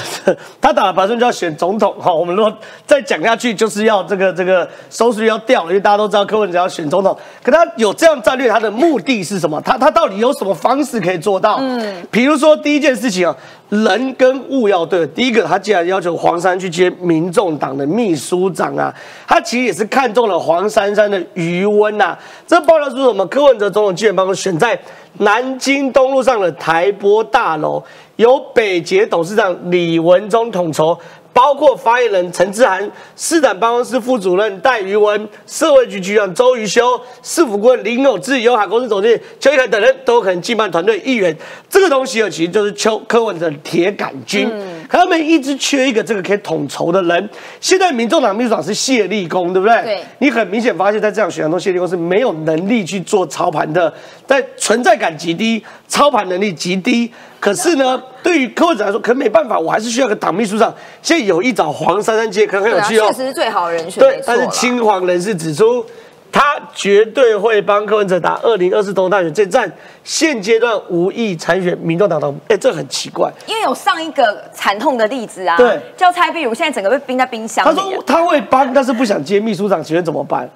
[0.61, 2.13] 他打的盘算就要选总统哈。
[2.13, 2.53] 我们如果
[2.85, 7.17] 再讲下去，就是要这个这个收视率要掉了，因为大家都知道柯文哲要选总统。
[7.43, 9.61] 可他有这样战略，他的目的是什么？
[9.61, 11.57] 他他到底有什么方式可以做到？
[11.59, 13.35] 嗯，比如说第一件事情啊，
[13.69, 15.07] 人跟物要对。
[15.07, 18.93] 第一个，他既然要求黄珊去接民众党的秘书长啊，
[19.27, 22.17] 他其实也是看中了黄珊珊的余温呐。
[22.45, 23.25] 这爆料说什么？
[23.27, 24.77] 柯文哲总统基本办公室选在
[25.19, 27.83] 南京东路上的台玻大楼，
[28.17, 30.97] 由北捷董事长李文忠统筹。
[31.33, 41.37] 包括发言人陈志涵、市长办公室副主任戴于文、社会局局长周瑜修、市府顾问林友志、友海公司总经理邱一凯等人都可能竞办团队议员。
[41.69, 44.51] 这个东西啊，其实就是邱柯文的铁杆军。
[44.87, 47.29] 可他们一直缺一个这个可以统筹的人。
[47.59, 49.81] 现在民众党秘书长是谢立功，对不对？
[49.83, 50.01] 对。
[50.19, 53.93] 你很明显发现，在这样选项中，谢立功是没有能力去做操盘的，
[54.25, 57.11] 在存在感极低，操盘能力极低。
[57.39, 60.73] 可是呢，对于柯文哲来说，可能没办法，我还是需要个党秘书长。
[61.01, 63.07] 现在有一找黄珊珊接，可能很有趣哦。
[63.07, 64.01] 确实是最好人选。
[64.01, 65.85] 对，但是青黄人士指出，
[66.37, 69.71] 他绝对会帮柯文哲打二零二四总统大选这战。
[70.03, 73.31] 现阶段无意参选民众党党，哎，这很奇怪。
[73.47, 77.75] 因为有上一个惨痛的例子啊，对，叫蔡壁如，现在整个被冰在冰箱里。
[77.75, 80.47] 他说他会帮，但是不想接秘书长，请问怎么办？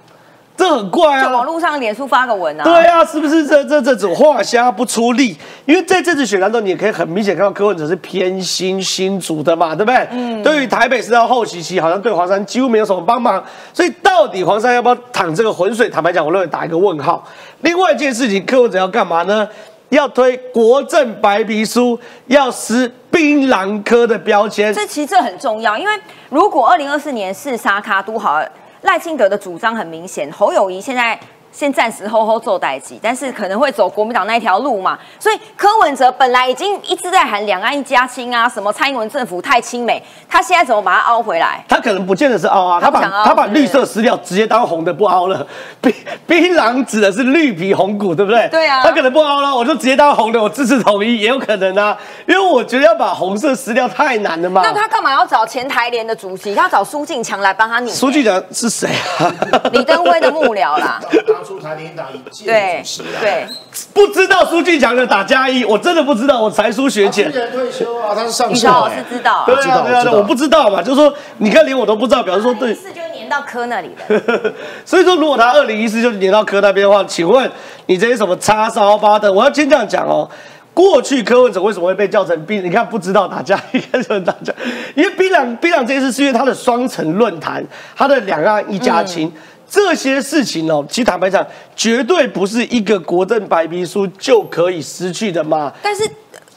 [0.58, 1.24] 这很怪啊！
[1.24, 2.64] 就网络上脸书发个文啊。
[2.64, 5.36] 对啊，是不是这这这种画虾不出力？
[5.66, 10.08] 因为在这次选战中，你也可以很明显看到柯文哲是偏心新竹的嘛，对不对？
[10.12, 10.44] 嗯。
[10.44, 13.44] 对于台北市到后期期，好像对黄山几乎没有什么帮忙，
[13.74, 15.90] 所以到底黄山要不要淌这个浑水？
[15.90, 17.28] 坦白讲，我认为打一个问号。
[17.62, 19.48] 另外一件事情，柯文哲要干嘛呢？
[19.90, 24.72] 要推国政白皮书，要撕槟榔科的标签。
[24.74, 25.92] 这其实这很重要，因为
[26.30, 28.40] 如果二零二四年是沙卡都好。
[28.82, 31.20] 赖清德的主张很明显，侯友谊现在。
[31.52, 34.98] 先暂时吼吼做代级，但是可能会走国民党那一条路嘛。
[35.20, 41.64] 所以柯文哲本来已经一直在喊两岸一家亲啊，什么蔡英文政府太亲美，他现在怎么把它凹回来？
[41.68, 45.46] 他可能不见得是凹啊，他把他把绿色撕掉，直接当红的不凹了。
[45.82, 45.94] 槟
[46.26, 48.48] 槟榔指的是绿皮红骨，对不对？
[48.50, 48.82] 对啊。
[48.84, 51.98] 他可能不凹了，我就直接当红的，我支持统一也有可能啊。
[52.28, 54.62] 因为我觉得要把红色撕掉太难了嘛。
[54.64, 56.56] 那他干嘛要找前台联的主席？
[56.56, 57.94] 他找苏进强来帮他拧。
[57.94, 58.90] 苏进强是谁
[59.20, 59.32] 啊？
[59.74, 61.02] 李登辉的幕僚啦。
[61.44, 63.46] 出台联党一届主席对，
[63.94, 67.32] 不知道苏俊强的打加一，我真的不知道，我才疏学浅。
[67.32, 68.72] 今退休啊，他是上校。
[68.72, 72.74] 老师知道，对啊对啊，我不知道嘛，就是说，你看连我都不知道，表示说对。
[72.74, 74.54] 四就粘到科那里的。
[74.86, 77.50] 所以说，如果他二零一四就粘到科那边的话，请问
[77.88, 80.30] 你这些什么叉烧巴的，我要先这样讲哦。
[80.74, 82.64] 过去柯文哲为什么会被叫成槟？
[82.64, 84.54] 你看不知道打架，一看就打架，
[84.96, 87.62] 因为槟榔槟榔这次是因为他的双城论坛，
[87.96, 89.32] 他的两岸一家亲。
[89.72, 91.48] 这些事情哦，其实坦白讲，
[91.78, 95.72] 绝对不是一个国政白皮书就可以失去的嘛。
[95.82, 96.04] 但是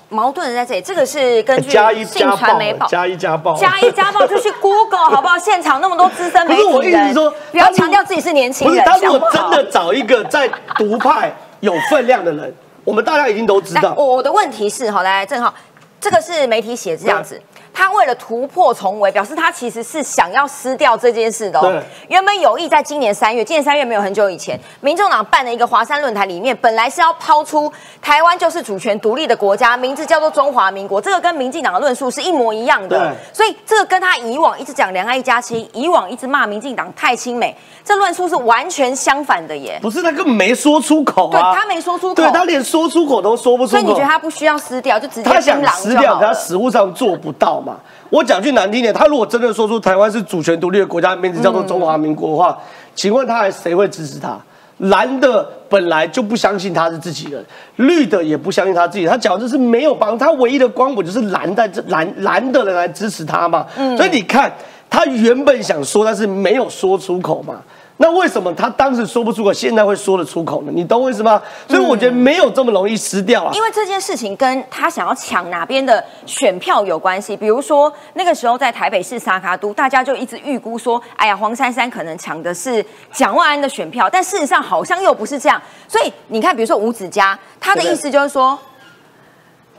[0.08, 1.70] 矛盾的在这里，这个是根据
[2.04, 5.38] 信传媒报，加一加报，加一加报 就去 Google 好不好？
[5.38, 8.84] 现场那么多资深媒体人，不是我意思说，不要强调自己是年轻人。
[8.84, 12.52] 不是，他如果真的找一个在独派有分量的人，
[12.82, 13.94] 我们大家已经都知道。
[13.94, 15.54] 我的问题是，好来正好，
[16.00, 17.40] 这个是媒体写这样子。
[17.74, 21.60] 他为了突破重围，表示他其实是想要撕掉这件事的。
[21.60, 27.70] 对，原本有意在今年三月，今年三月没有很久以前，民众党办的一个华山论坛里面，本来是要抛出
[28.00, 32.96] 台湾就是主权独立的国家，名字叫做中华民国，这个跟民进党的论述是一模一样的。
[32.96, 39.80] 对，所以这个跟他以往一直讲两岸一家亲，以往一直骂民进党太亲美，这论述是完全相反的耶。
[39.82, 41.32] 不是，他根本没说出口啊。
[41.32, 43.80] 对他没说出口，对他连说出口都说不出口。
[43.80, 47.63] 所以你觉得他不需要撕掉，就直接他想撕掉，他实物上做不到。
[47.64, 47.76] 嘛，
[48.10, 52.58] 我讲句难听点，他如果真的说出台湾是主权独立的国家，名字叫做中华民国的话，
[52.94, 54.38] 请问他还谁会支持他？
[54.78, 57.44] 蓝的本来就不相信他是自己人，
[57.76, 59.06] 绿的也不相信他自己。
[59.06, 63.64] 他讲这是没有帮他唯一的光谱就是蓝在这蓝蓝的人来支持他嘛。
[63.96, 64.52] 所以你看，
[64.90, 67.62] 他原本想说，但是没有说出口嘛。
[67.96, 70.72] 那为什么他当时说不出口，现在会说得出口呢？
[70.74, 71.40] 你懂我意思吗？
[71.68, 73.52] 所以我觉得没有这么容易撕掉啊。
[73.54, 77.36] 因为这件事情跟他想要抢哪边的选票有关系。
[77.36, 85.62] 比如说那个时候在台北市沙卡都，大家就一直预估说，哎呀，黄珊珊可能抢的是蒋万安的选票，但事实上好像又不是这样。
[85.86, 88.58] 所以你看，比如说吴子嘉，他的意思就是说。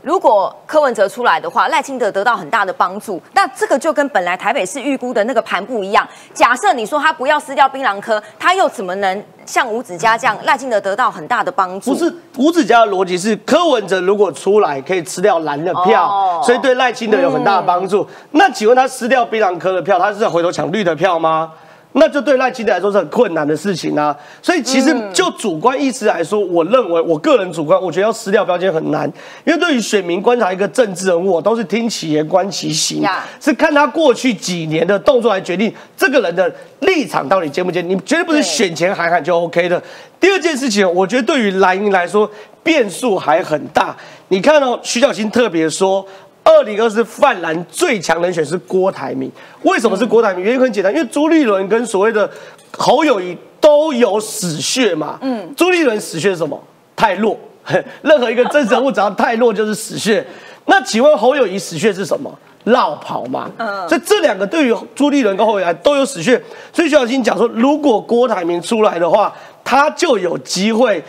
[0.05, 6.07] 如果柯文哲出来的话，赖清德得到很大的帮助，那这个就跟本来台北市预估的那个盘不一样。
[6.31, 11.91] 假设你说他不要撕掉槟榔科，他又怎么能像吴子嘉这样，赖清德得到很大的帮助？
[11.91, 18.07] 不是吴子嘉的逻辑是，柯文哲如果出来可以吃掉蓝的票，所以对赖清德有很大的帮助。
[18.29, 21.51] 那请问他撕掉槟榔科的票，他是在回头抢绿的票吗？
[21.97, 24.13] 那就对赖清德来说是很困难的事情啊。
[24.41, 29.09] 所以其实就主观意识来说，我认为我个人主观，我觉得要撕掉标签很难，
[29.45, 33.01] 因为对于选民观察一个政治人物，我都是听其言观其行，
[33.39, 37.87] 是看他过去几年的动作来决定这个人的立场到底坚不坚。
[37.87, 39.81] 你绝对不是选前喊喊就 OK 的。
[40.19, 42.29] 第二件事情，我觉得对于蓝营来说
[42.61, 43.95] 变数还很大。
[44.27, 46.05] 你看到徐小新特别说。
[46.45, 49.29] 二零二四泛蓝最强人选是郭台铭，
[49.63, 50.43] 为什么是郭台铭？
[50.43, 52.29] 原因很简单，因为朱立伦跟所谓的
[52.77, 55.17] 侯友谊都有死穴嘛。
[55.21, 56.61] 嗯，朱立伦死穴是什么？
[56.95, 57.37] 太弱，
[58.03, 60.25] 任何一个政治人物只要太弱就是死穴。
[60.67, 62.31] 那请问侯友谊死穴是什么？
[62.63, 63.49] 绕跑嘛。
[63.57, 66.41] 嗯，所以这两个对于朱立伦跟侯友谊都有死穴。
[66.71, 69.33] 所以徐小新讲说，如果郭台铭出来的话，
[69.63, 71.03] 他就有机会。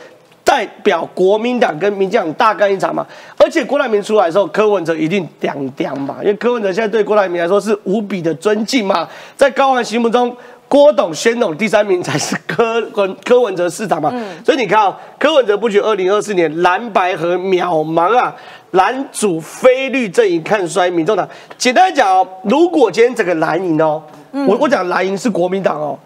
[0.47, 3.05] 代表国民党跟民进党大干一场嘛，
[3.37, 10.35] 而且郭台铭出来的时候，柯文哲一定屌屌嘛，因为柯文哲现在对郭台铭来说是无比的尊敬嘛，在高安心目中，
[10.69, 14.09] 郭董、宣董第三名才是柯文柯文哲市长嘛，
[14.45, 18.33] 所以你看哦，柯文哲不举二零二四年蓝白和渺茫啊，
[18.71, 21.29] 蓝主非绿阵营看衰民众党。
[21.59, 24.01] 简单讲哦，如果今天整个蓝营哦，
[24.47, 25.99] 我我讲蓝营是国民党哦。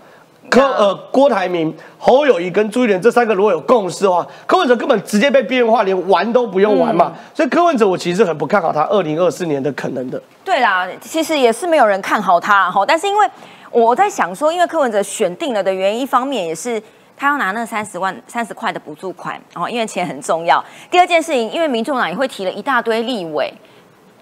[0.50, 7.12] 柯呃郭台铭、侯友谊跟朱一伦这三个如果有共识的话，柯文哲根本直接被边缘化，连玩都不用玩嘛。
[7.32, 10.20] 所以柯文哲我其实很不看好他二零二四年的可能的。
[10.44, 12.84] 对啦，其实也是没有人看好他哈。
[12.84, 13.26] 但是因为
[13.70, 16.82] 我在想说，因为柯文哲选定了的原因，一方面也是
[17.16, 20.62] 他要拿那三十万三十块的补助款，然后因为钱很重要。
[20.90, 23.52] 第二件事情，因为民众党也会提了一大堆立委。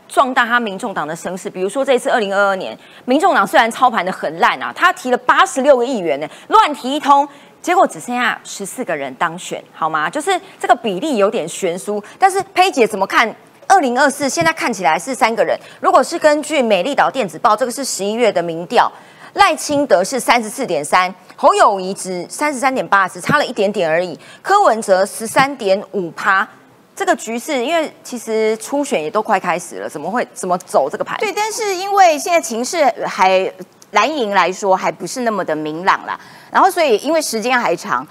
[0.09, 7.29] 壮大他民众党的声势，比如说这次二零二二年，民众党虽然操盘的很烂啊，他提了八十六个议员呢，乱提一通，
[7.61, 10.09] 结果只剩下十四个人当选，好吗？
[10.09, 12.03] 就是这个比例有点悬殊。
[12.19, 13.33] 但是佩姐怎么看？
[13.67, 18.91] 二零二四现在看起来是三个人，如果是根据美丽岛电子报，这个是十一月的民调，
[19.35, 26.49] 赖清德是三十四点三，侯友谊只三十三点八，只差了一点点而已，柯文哲十三点五趴。
[26.99, 31.17] 这个局势，因为其实初选也都快开始了，怎么会怎么走这个牌？
[31.19, 33.49] 对，但是因为现在情势还
[33.93, 36.19] 蓝营来说还不是那么的明朗啦，
[36.51, 38.05] 然后所以因为时间还长。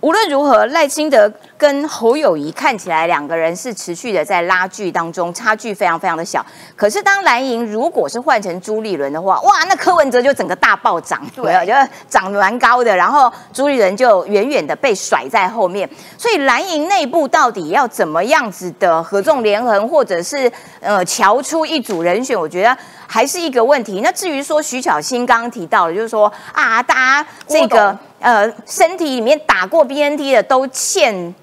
[0.00, 6.44] 无论如何，赖清德跟侯友谊看起来两个人是持续的在拉锯当中，差距非常非常的小。
[6.76, 11.72] 可是当蓝营如果是换成朱立伦的话，哇，那柯文哲就整个大暴涨，对，就
[12.08, 12.94] 涨蛮高的。
[12.94, 15.88] 然后朱立伦就远远的被甩在后面。
[16.16, 22.76] 所以蓝营内部到底要怎么样子的合纵连横，或者是呃瞧出一组人选，我觉得
[23.08, 24.00] 还是一个问题。
[24.00, 27.98] 那至于说徐巧芯刚刚提到的，就是说啊，大家这个。
[28.20, 31.34] 呃，身体里面打过 BNT 的都欠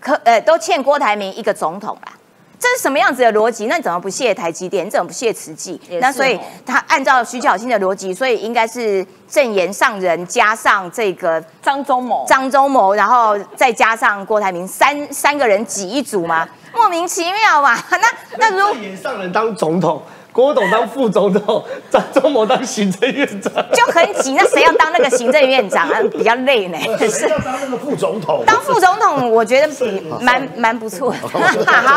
[0.00, 2.12] 可呃都欠郭台铭一个总统啦，
[2.58, 3.66] 这是什么样子的逻辑？
[3.66, 4.86] 那你怎么不谢台积电？
[4.86, 5.80] 你怎么不谢慈济？
[6.00, 16.48] 那所以他按照徐小新的逻辑，所以应该是正言上人加上这个张忠谋，张忠谋，然后再加上郭台铭，三三个人挤一组吗？
[16.72, 17.76] 莫名其妙嘛？
[17.90, 20.02] 那那如果正言上人当总统？
[20.36, 24.34] 郭董当副总统，张忠谋当行政院长，就很挤。
[24.34, 25.98] 那谁要当那个行政院长啊？
[26.12, 26.78] 比较累呢。
[27.08, 28.44] 是要当那个副总统？
[28.46, 29.72] 当副总统，我觉得
[30.20, 31.10] 蛮 蛮不错。
[31.24, 31.38] 好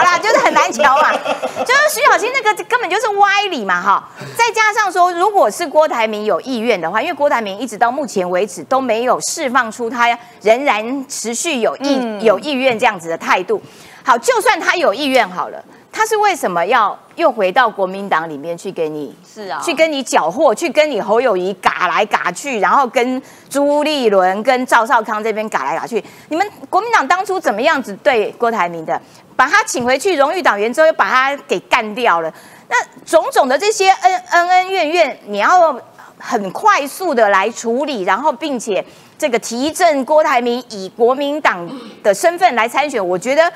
[0.01, 1.11] 啦，就是很难瞧嘛。
[1.11, 4.09] 就是徐小清那个根本就是歪理嘛，哈。
[4.37, 13.61] 再加上说，如果是郭台铭有意愿的话，因为郭台铭一直到目前为止都没有释放出他仍然持续有意有意愿这样子的态度。
[14.01, 15.61] 好，就算他有意愿好了。
[15.91, 26.01] 他是为什么要又回到国民党里面去给你是啊，去跟你缴获，去跟你侯友谊嘎来嘎去，然后跟朱立伦、跟赵少康这边嘎来嘎去。
[26.29, 29.01] 你们国民党当初怎么样子对郭台铭的？
[29.35, 32.31] 把他请回去荣誉党员之后，又把他给干掉了。
[32.69, 32.75] 那
[33.05, 35.75] 种种的这些恩恩恩怨怨，你要
[36.17, 38.85] 很快速的来处理，然后并且
[39.17, 41.67] 这个提振郭台铭以国民党
[42.03, 43.51] 的身份来参选，我觉得。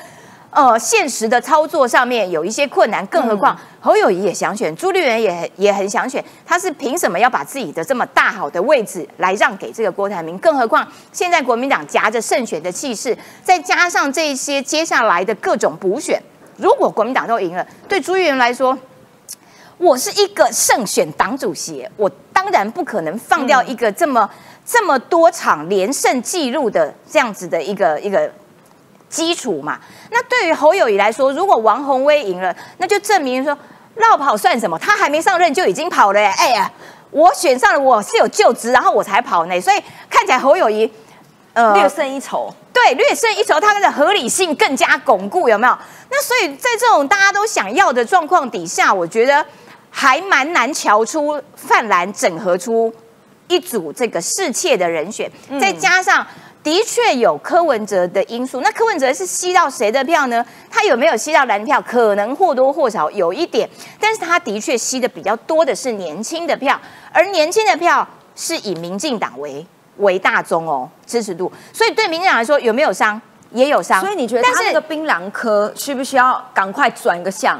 [0.53, 10.37] 呃，现实的操作上面有一些困难，更何况侯友谊也想选，朱立伦也也很想选，他是凭什么要把自己的这么大好的位置来让给这个郭台铭？
[10.37, 16.21] 更何况现在国民党夹着胜选的气势，再加上这些接下来的各种补选，
[16.57, 18.77] 如果国民党都赢了，对朱立伦来说，
[19.79, 24.29] 我是一个胜选党主席，我当然不可能放掉一个这么
[24.63, 28.31] 这么多场连胜记录的这样子的一个一个。
[29.13, 33.55] 基础嘛，那对于侯友谊来说，如果王宏威赢了，那就证明说
[33.93, 34.75] 绕跑算什么？
[34.79, 36.33] 他还没上任就已经跑了哎！
[36.39, 36.71] 哎呀，
[37.11, 39.61] 我选上了，我是有就职，然后我才跑呢。
[39.61, 40.91] 所以看起来侯友谊
[41.53, 45.77] 呃略胜一筹，对，略胜一筹，他的合理性更加巩固，有没有？
[46.09, 49.45] 那所以在这种大家都想要的状况底下，我觉得
[49.91, 52.91] 还蛮难瞧出泛蓝整合出
[53.47, 56.25] 一组这个侍妾的人选，再加上
[56.63, 58.61] 的确有柯文哲的因素。
[58.61, 60.43] 那柯文哲是吸到谁的票呢？
[60.71, 61.81] 他有没有吸到蓝票？
[61.81, 66.79] 可能或多或少有一点，但是他的确吸的比较多的是年轻的票，
[67.11, 69.65] 而年轻的票是以民进党为
[69.97, 71.51] 为大宗哦，支持度。
[71.73, 73.21] 所以对民进党来说，有没有伤？
[73.51, 73.99] 也有伤。
[73.99, 77.59] 所以你觉得他那个槟榔科需不需要赶快转个向？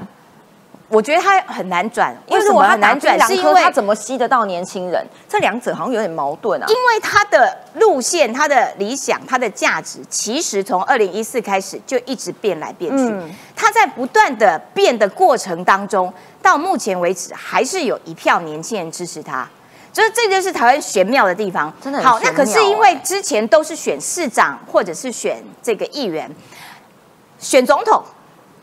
[0.94, 3.20] 我觉得他很难转，为什么很难转？
[3.22, 5.04] 是因为他怎么吸得到年轻人？
[5.28, 6.68] 这两者好像有点矛盾啊。
[6.70, 13.12] 因为他的路线、他的理想、他的价值，其实从二零一四开始就一直变来变去。
[13.56, 16.14] 他在不断的变的过程当中，
[16.44, 19.50] 到目前为止还是有一票年轻人支持他。
[19.92, 21.74] 就是这就是台湾玄妙的地方。
[21.82, 26.30] 真的好，那可是因为之前都是选市长或者是选这个议员，
[27.40, 28.04] 选总统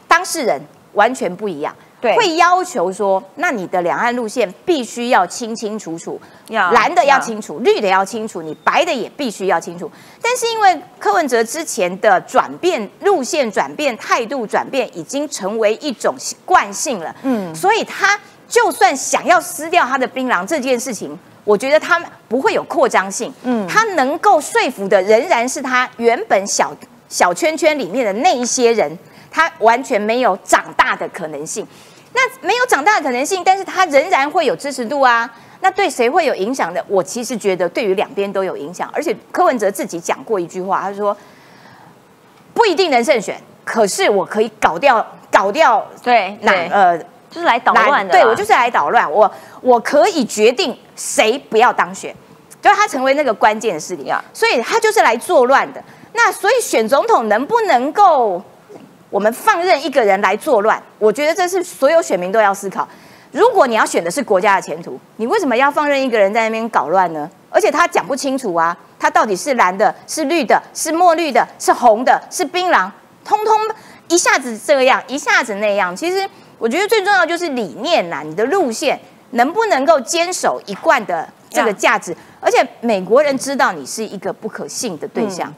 [0.07, 0.61] 当事人
[0.93, 1.74] 完全不一样。
[2.01, 9.90] 会要求说，那你的两岸路线必须要清清楚楚，蓝的要清楚，绿的要清楚，你白的也必须要清楚。
[10.22, 26.74] 但是因为柯文哲之前的转变路线转变态度转变，已经成为一种惯性了，嗯，所以他就算想要撕掉他的槟榔这件事情，我觉得他不会有扩张性，嗯，他能够说服的仍然是他原本小
[27.09, 28.98] 小圈圈里面的那一些人，
[29.30, 31.66] 他完全没有长大的可能性。
[32.12, 35.30] 那没有长大的可能性，但是他仍然会有支持度啊。
[35.61, 36.82] 那对谁会有影响的？
[36.88, 38.90] 我其实觉得对于两边都有影响。
[38.92, 41.16] 而且柯文哲自己讲过一句话，他说
[42.54, 46.98] 不一定能胜选，可是我可以搞掉搞掉对哪呃，
[47.30, 48.12] 就是来捣乱的。
[48.12, 49.30] 对我就是来捣乱，我
[49.61, 52.14] 我可以决定谁不要当选，
[52.62, 54.24] 就是他成为那个关键的势力啊。
[54.32, 55.84] 所以他就是来作乱的。
[56.14, 58.42] 那所以选总统能不能够？
[59.11, 62.88] 我们放任一个人来作乱，我觉得这是所有选民都要思考。
[63.32, 67.28] 如果你要选的是国家的前途，你为什么要放任一个人在那边搞乱呢？
[67.50, 72.88] 而且他讲不清楚啊，他到底是蓝的、是绿的、是墨绿的、是红的、是槟榔，
[73.24, 73.58] 通通
[74.08, 75.94] 一下子这样，一下子那样。
[75.94, 78.98] 其实我觉得最重要就是理念呐，你的路线
[79.30, 82.16] 能不能够坚守一贯的这个价值？
[82.40, 85.52] 而且美国人知道你是一个不可信的对象，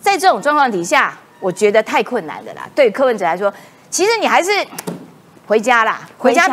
[0.00, 1.18] 在这种状况底下。
[1.44, 3.52] 我觉得太困难的啦，对柯文哲来说，
[3.90, 4.50] 其实你还是
[5.46, 6.48] 回家啦，回家，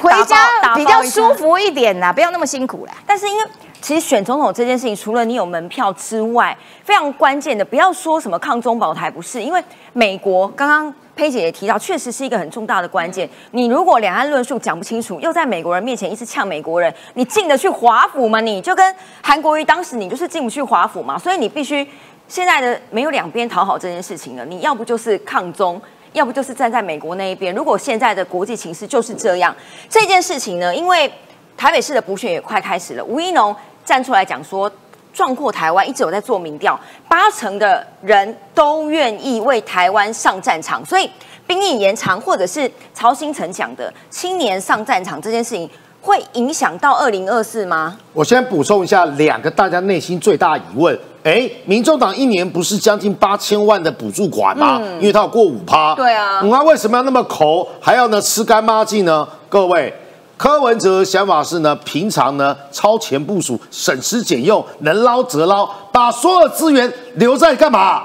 [0.00, 2.92] 回家比 较舒服一点啦，不要那么辛苦啦。
[3.04, 3.42] 但是因为
[3.80, 9.60] 其实选总统这件事情，除了你有门票之外，非常关键的，不要说什么抗中保台不是，因为
[9.92, 13.28] 美国刚刚佩姐也提到，确实是一个很重大的关键。
[13.50, 18.40] 你如果两岸论述讲不清楚，又在美国人面前一直呛美国人，你进得去华府吗？
[18.40, 21.84] 你就跟韩国瑜当时你就是进不去华府嘛，所以你必须。
[22.28, 25.80] 现在的没有两边讨好这件事情了，你要不就是抗中，
[26.12, 27.54] 要不就是站在美国那一边。
[27.54, 29.56] 如果现在的国际形势就是这样，
[29.88, 31.10] 这件事情呢，因为
[31.56, 34.70] 台北市的补选也快开始了，吴一农站出来讲说，
[35.12, 41.10] 壮阔台湾一直有在做民调，八成的人都愿意为台湾上战场，所以
[41.46, 45.68] 兵役延长或者是曹新成讲的青年上战场这件事情，
[46.02, 47.98] 会影响到二零二四吗？
[48.12, 50.98] 我先补充一下两个大家内心最大疑问。
[51.24, 54.80] 哎，民众党一年不是将近八千万的补助款吗？
[55.00, 55.94] 因为它有过五趴。
[55.94, 59.26] 对啊，那为什么要那么抠，还要呢吃干抹净呢？
[59.48, 59.92] 各位，
[60.36, 68.02] 柯文哲想法是呢，平常呢超前部署，省吃俭用，能捞则捞，把所有资源留在干嘛？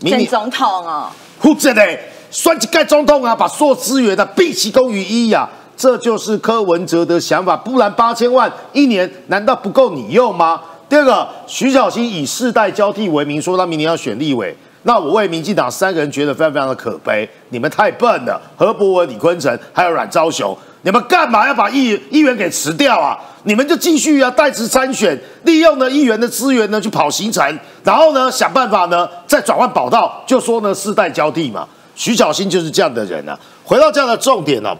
[0.00, 1.10] 选总统啊？
[1.40, 1.82] 不是的，
[2.30, 7.56] 算计盖总统啊，把所有资源的毕其功于一呀，这就是柯文哲的想法。
[7.56, 10.60] 不然八千万一年难道不够你用吗？
[10.88, 14.54] 第二个，徐小新以世代交替为名，说他明年要选立委。
[14.86, 18.38] 那我为民进党三个人觉得非常非常的可悲，你们太笨了。
[18.54, 23.18] 何伯文、李坤城还有阮昭雄，你们干嘛要把议议员给辞掉啊？
[23.44, 31.66] 你们就继续啊代职参选，利用呢议员的资源呢去跑行程，然后呢想办法呢再转换跑道，就说呢世代交替嘛。
[31.96, 33.38] 徐小新就是这样的人啊。
[33.64, 34.76] 回到这样的重点呢，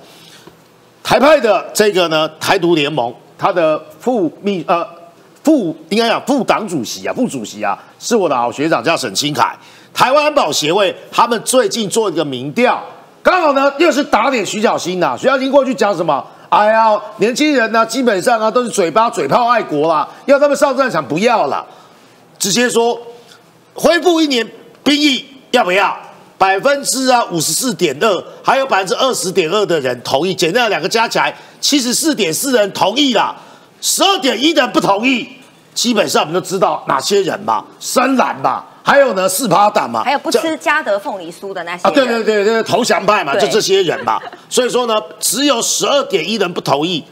[1.02, 4.86] 台派的这个呢台独联盟，他的副秘呃。
[5.45, 9.55] 副应该讲副党主席啊，副主席啊，是我的好学长，叫沈清凯。
[9.92, 12.82] 台湾安保协会他们最近做一个民调，
[13.22, 15.14] 刚好呢又是打脸徐小新呐。
[15.16, 16.26] 徐小新过去讲什么？
[16.49, 21.64] 哎呀，年轻人呢基本上啊都是嘴巴嘴炮爱国啦，要他们上战场不要了，
[22.38, 22.99] 直接说
[23.74, 24.49] 恢复一年
[24.82, 25.97] 兵役要不要？
[26.38, 33.34] 百分之啊五十四点二，还有百分之二十点二的人同意，简单两个加起来七十四点四人同意了。
[33.85, 35.28] 十二点一的人不同意，
[35.74, 44.18] 基本上我们都知道哪些人嘛，深蓝嘛，还有呢四趴党嘛，还有不吃嘉德凤梨酥的那些啊，对对对对，投降派嘛，就这些人嘛。
[44.49, 47.05] 所以说呢，只有十二点一人不同意，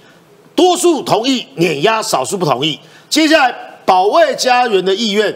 [0.56, 2.80] 多数同意碾压少数不同意。
[3.10, 3.54] 接下来
[3.84, 5.30] 保卫家园的意愿，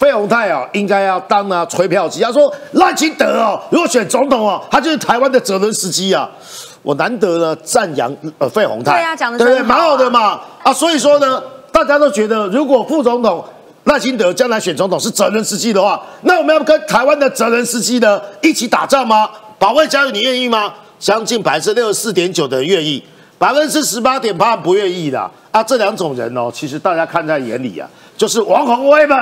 [0.00, 2.20] 费鸿泰啊，应该要当啊吹票机。
[2.20, 6.28] 他说赖清德哦，如果选总统哦，他就是台湾的泽伦斯基啊。
[6.86, 9.60] 我难得呢赞扬呃费鸿泰，对啊，讲的对不对？
[9.60, 13.44] 蛮好的嘛啊，所以说呢，大家都觉得如果副总统
[13.82, 19.28] 赖清德将来选总统是泽伦斯基的话，那我们要跟台湾的泽伦斯基呢一起打仗吗？
[19.58, 20.72] 保卫家园，你愿意吗？
[21.00, 23.02] 将近百分之六十四点九的人愿意，
[23.36, 25.60] 百分之十八点八不愿意的啊。
[25.60, 29.18] 这两种人哦，其实大家看在眼里啊，就是王宏威们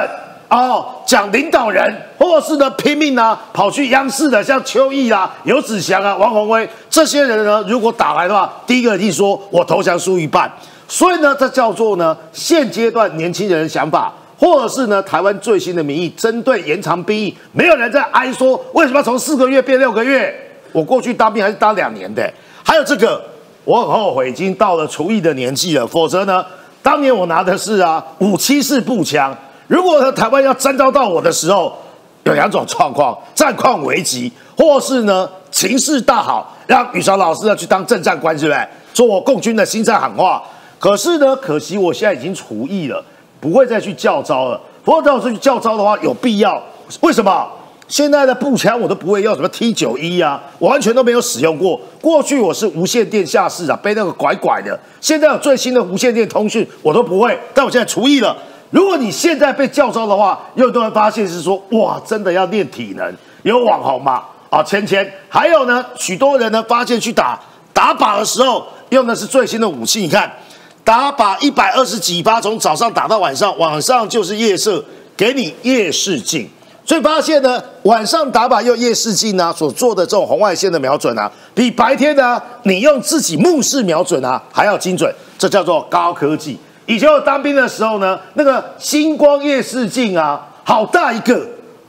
[0.54, 10.48] 哦，讲领导人，或是呢拼命啊跑去央视的，像邱毅啊、游子祥啊、王宏威这些人呢，如果打来的话，第一个一说我投降输一半。
[10.86, 20.32] 所以呢，这叫做呢现阶段年轻人的想法，或者是呢台湾最新的民意，针对延长兵役，没有人在哀说为什么要从四个月变六个月。
[20.70, 22.32] 我过去当兵还是当两年的，
[22.62, 23.20] 还有这个，
[23.64, 25.84] 我很后悔，已经到了除役的年纪了。
[25.84, 26.44] 否则呢，
[26.80, 29.36] 当年我拿的是啊五七式步枪，
[29.66, 31.76] 如果呢台湾要征召到我的时候，
[32.24, 38.68] 有两种状况：战况危急，或是呢情势大好，让宇潮老师呢去当政战官，是不是？
[38.92, 40.42] 做我共军的心战喊话。
[40.78, 43.02] 可是呢，可惜我现在已经除役了，
[43.40, 44.60] 不会再去叫招了。
[44.84, 46.62] 不过要是去叫招的话，有必要？
[47.00, 47.46] 为什么？
[47.88, 51.80] 现在的步枪我都不会用，什么 T 九一啊，我完全都没有使用过。
[52.00, 54.78] 过去我是无线电下士啊，背那个拐拐的。
[55.00, 57.38] 现在有最新的无线电通讯，我都不会。
[57.52, 58.36] 但我现在除役了。
[58.74, 64.24] 如果你现在被叫招的话，又都会发现是说，哇，真的要练体能，有网红嘛？
[64.50, 67.38] 啊，芊芊，还有呢，许多人呢发现去打
[67.72, 70.00] 打靶的时候用的是最新的武器。
[70.00, 70.28] 你看，
[70.82, 74.84] 打靶一百二十几发，从早上打到晚上，晚上就是夜色，
[75.16, 76.50] 给你夜视镜。
[76.84, 85.14] 所以发现呢，晚上打靶用夜视镜啊，所做的这种红外线的瞄准啊，比白天呢你用自己目视瞄准啊还要精准。
[85.38, 86.58] 这叫做高科技。
[86.86, 91.34] 以前我当兵的时候呢，那个星光夜视镜啊，好大一个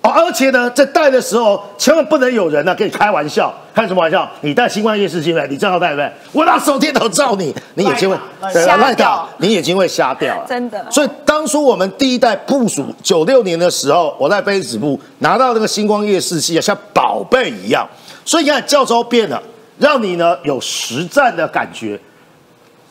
[0.02, 0.10] 哦。
[0.10, 4.30] 而且呢，在戴的时候，千万不能有人呢跟你开玩笑，开什么玩笑？
[4.42, 6.12] 你戴星光夜视镜来，你正好戴对不对？
[6.32, 8.18] 我拿手电筒照你，你眼睛会
[8.54, 10.46] 瞎掉，你眼睛会瞎掉。
[10.48, 10.86] 真的。
[10.90, 17.86] 所以当初我们第一代部署九六年的时候，我在飞子部拿到那个星光夜视器啊，像宝贝一样。
[18.24, 19.44] 所以你看，教招变了，
[19.78, 22.00] 让你呢有实战的感觉。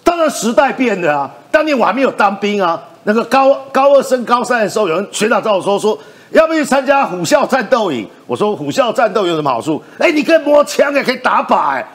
[0.04, 5.98] 当然时代变了啊，当年我还没有当兵啊，那个高高二升高三的时候，有人学长找我说说。
[6.30, 8.08] 要不要去参加虎啸战斗营？
[8.26, 9.80] 我说虎啸战斗有什么好处？
[10.00, 11.68] 哎，你可以摸枪，也可以打靶。
[11.68, 11.86] 哎，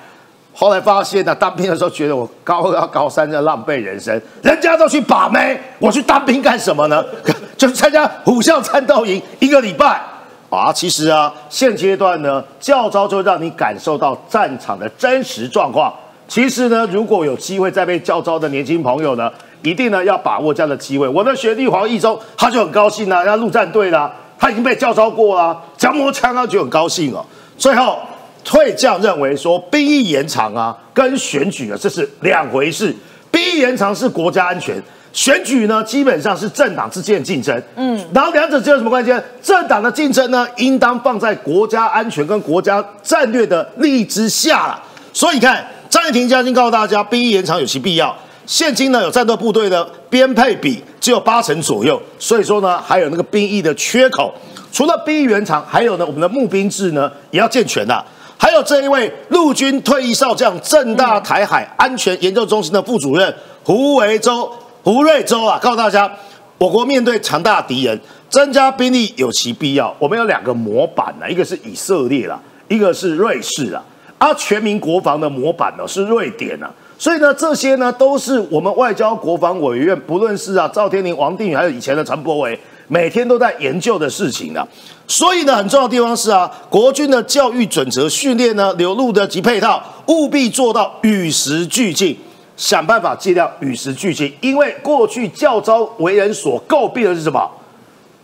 [0.53, 7.03] 后来发现呢，当兵的时候觉得我高二到、高三在浪费人生，人家都去把妹，我去当兵干什么呢？
[7.57, 10.01] 就参加虎啸战斗营一个礼拜
[10.49, 10.71] 啊。
[10.71, 15.93] 其实啊，现阶段呢，教招就让你感受到战场的真实状况。
[16.29, 19.29] 其实呢，如果有机会再被教招的年轻朋友呢，
[19.63, 21.07] 一定呢要把握这样的机会。
[21.07, 24.13] 我的学弟黄义中他就很高兴啊，要陆战队啦。
[24.37, 27.25] 他已经被叫招过了，将摸枪啊就很高兴哦。
[27.57, 27.99] 最后
[28.45, 32.95] 退将认为说兵役延长啊，跟选举啊这是两回事。
[33.31, 37.61] 兵役延长是国家安全，选举呢基本上是政党之间的竞争。
[37.75, 39.11] 嗯，然后两者之间有什么关系？
[39.41, 44.83] 政党的竞争呢，应当放在国家安全跟国家战略的利益之下了。
[45.11, 48.15] 所以你看，张玉婷将军告诉大家，兵役延长有其必要。
[48.45, 54.33] 现今呢，有战斗部队的编配比只有八成左右，所以说呢，还有那个兵役的缺口。
[54.71, 58.05] 除了兵役延长，还有呢，我们的募兵制呢也要健全的。
[58.37, 64.51] 还有这一位陆军退役少将，正大台海安全研究中心的副主任胡维洲、
[64.83, 66.09] 胡瑞洲啊，告诉大家，
[66.57, 69.93] 我国面对强大敌人，增加兵力有其必要。
[69.99, 73.83] 我们有两个模板呢，一个是以色列啦，一个是瑞士啦。
[74.19, 76.69] 啊全民国防的模板呢是瑞典啊。
[76.99, 82.59] 所以呢，这些呢都是我们外交国防委员，不论是啊赵天林、王定宇，还有以前的陈柏伟，
[82.89, 84.67] 每天都在研究的事情啊。
[85.07, 92.17] 所以呢，很重要的地方是啊，国军的教育准则、训练呢、流露的及配套，务必做到与时俱进，
[92.57, 94.31] 想办法尽量与时俱进。
[94.41, 97.49] 因为过去教招为人所诟病的是什么？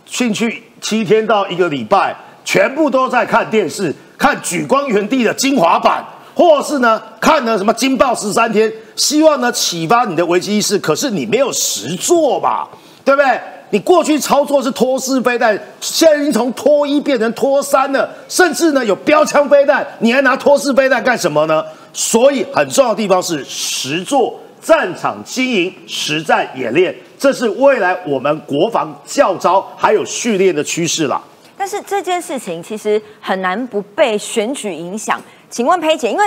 [0.04, 6.04] 进去七天到一个礼拜，全部都在看电视，看举光原地的精华版。
[6.34, 12.68] 或是呢，看了什么《惊爆十三天》，希望呢启发你的危机意识，可是你没有实做吧，
[13.02, 13.40] 对不对？
[13.70, 21.64] 你过去操作是拖式飞弹，现在已经从拖一变成拖三了，甚至呢有标枪飞弹，你还拿拖式飞弹干什么呢？
[21.94, 31.18] 所以很重要的地方是实做战场经营、实战演练，这是未来我们国防教招还有训练的趋势了。
[31.66, 35.20] 但是这件事情其实很难不被选举影响。
[35.50, 36.24] 请问裴姐，因为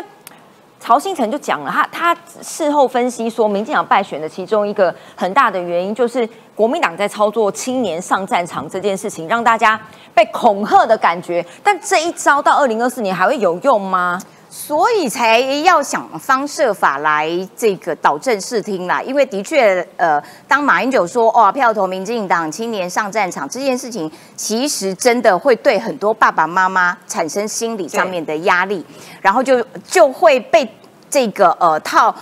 [0.81, 9.79] 曹新成就讲了，他他事后分析说，民进党败选的其中一个很大的原因，就是国民党在操作青年上战场这件事情，让大家
[10.13, 11.45] 被恐吓的感觉。
[11.63, 14.21] 但这一招到二零二四年还会有用吗？
[14.49, 18.99] 所以才要想方设法来这个导正视听啦。
[18.99, 28.83] 因为的确，呃，当马英九说“哦，票投民进党，青年上战场”这件事情，其实真的会对很多爸爸妈妈产生心理上面的压力，
[29.21, 30.67] 然后就就会被
[31.09, 32.13] 这个呃套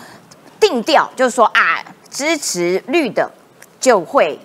[0.59, 3.31] 定调，就是说啊，支持绿的
[3.79, 4.37] 就会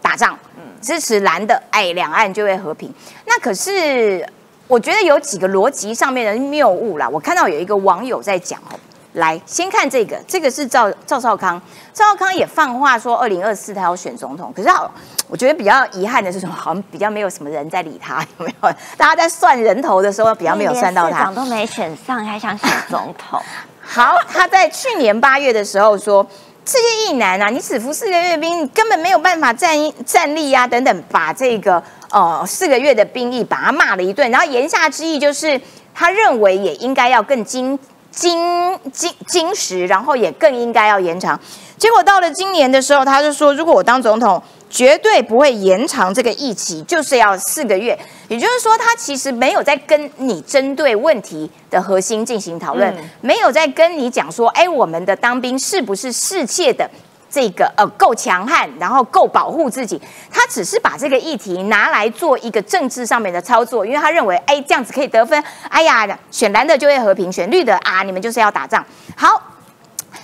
[0.00, 0.38] 打仗，
[0.80, 2.94] 支持蓝的，哎，两岸就会和平。
[3.26, 4.24] 那可是。
[4.66, 7.08] 我觉得有几个逻辑上面的谬误啦。
[7.08, 8.78] 我看到有一个网友在讲哦，
[9.12, 11.60] 来先看这个，这个是赵赵少康，
[11.92, 14.52] 赵少康也放话说二零二四他要选总统。
[14.56, 14.90] 可是好，
[15.28, 16.54] 我觉得比较遗憾的是什么？
[16.54, 18.68] 好像比较没有什么人在理他， 有没有？
[18.96, 23.40] 大家在算人头的时候比较没有算到他，都没选上，还想选总统？
[23.86, 26.26] 好，他在去年八月的时候说，
[26.64, 31.82] 这些役男啊，你只服四个月兵，你根本没有办法站站立啊，等等，把这个。
[32.14, 35.60] 哦，四个月的兵役把他骂了一顿，然后言下之意就是
[35.92, 37.76] 他认为也应该要更精
[38.12, 41.38] 精精精实，然后也更应该要延长。
[41.76, 44.40] 结果到了今年的时候，他就说，如果我当总统，
[44.70, 47.98] 绝对不会延长这个疫期，就是要四个月。
[48.28, 56.88] 也就是说，他其实没有在跟你针对问题的核心进行讨论，没有在跟你讲说，哎，我们的当兵是不是适切的。
[57.34, 65.42] 这个呃够强悍，然后够保护自己，他只是把这个议题拿来做一个政治上面的操作，因为他认为，哎，这样子可以得分。
[65.68, 68.86] 哎呀，选蓝的就会和平，选绿的啊，你们就是要打仗。
[69.16, 69.42] 好，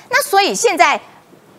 [0.09, 1.01] 那所以现在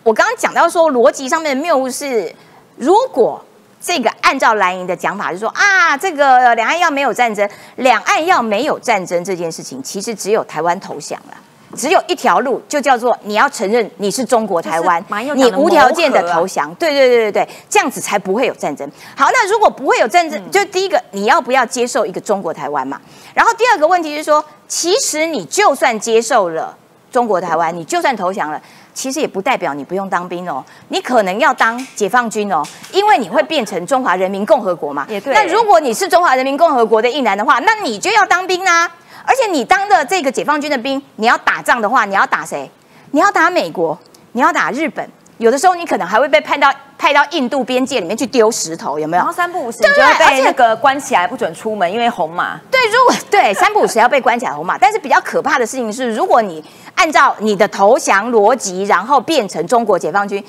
[0.03, 2.33] 我刚刚讲到说，逻辑上面的谬误是，
[2.77, 3.43] 如果
[3.81, 11.35] 这个按照蓝营的讲法，就说啊，这个两岸要没有战争，两岸要没有战争这件事情，其实只有台湾投降了。
[11.75, 15.03] 只有一条路，就叫做你要承认你是中国台湾，
[15.35, 16.73] 你无条件的投降。
[16.75, 18.89] 对对对对对，这样子才不会有战争。
[19.15, 22.99] 好，那如果不会有战争，就第一个你要不要接受一个中国台湾嘛？
[23.33, 26.75] 然后第二个问题是说，其实你就算接受了
[27.11, 28.61] 中国台湾，你就算投降了，
[28.93, 32.61] 其实也不代表你不用当兵哦，你可能要当解放军哦，
[32.91, 35.05] 因为你会变成中华人民共和国嘛。
[35.09, 35.33] 也对。
[35.33, 38.91] 那如果你是中华人民共和国的一男的话，那你就要当兵啊。
[39.25, 42.69] 而且你当的这个解放军的兵，你要打仗的话，你要打谁？
[43.11, 43.97] 你要打美国，
[44.33, 45.07] 你要打日本，
[45.37, 49.21] 有的时候你可能还会被派到派到印度边界里面去丢石头，有没有？
[49.21, 52.59] 然后三不五时就会被那个关起来，不准出门，因为红马。
[52.69, 56.63] 对，如果对三不五时要被关起来红马，但是比较可怕的事情是，如果你
[56.95, 60.43] 按照你的投降逻辑，然后变成中国解放军。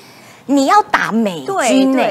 [0.47, 2.03] 你要打美军呢，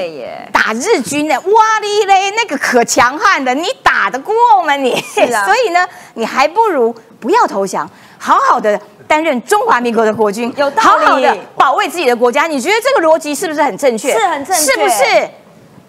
[0.51, 1.39] 打日军呢？
[1.39, 4.33] 哇哩嘞，那个可强悍的，你打得过
[4.65, 4.75] 吗？
[4.75, 12.47] 你 所以呢，你还不如不要投降，好好的担任中华民国的国军，有道好好的保卫自己的国家。
[12.47, 14.11] 你觉得这个逻辑是不是很正确？
[14.11, 15.29] 是很正确，是不是？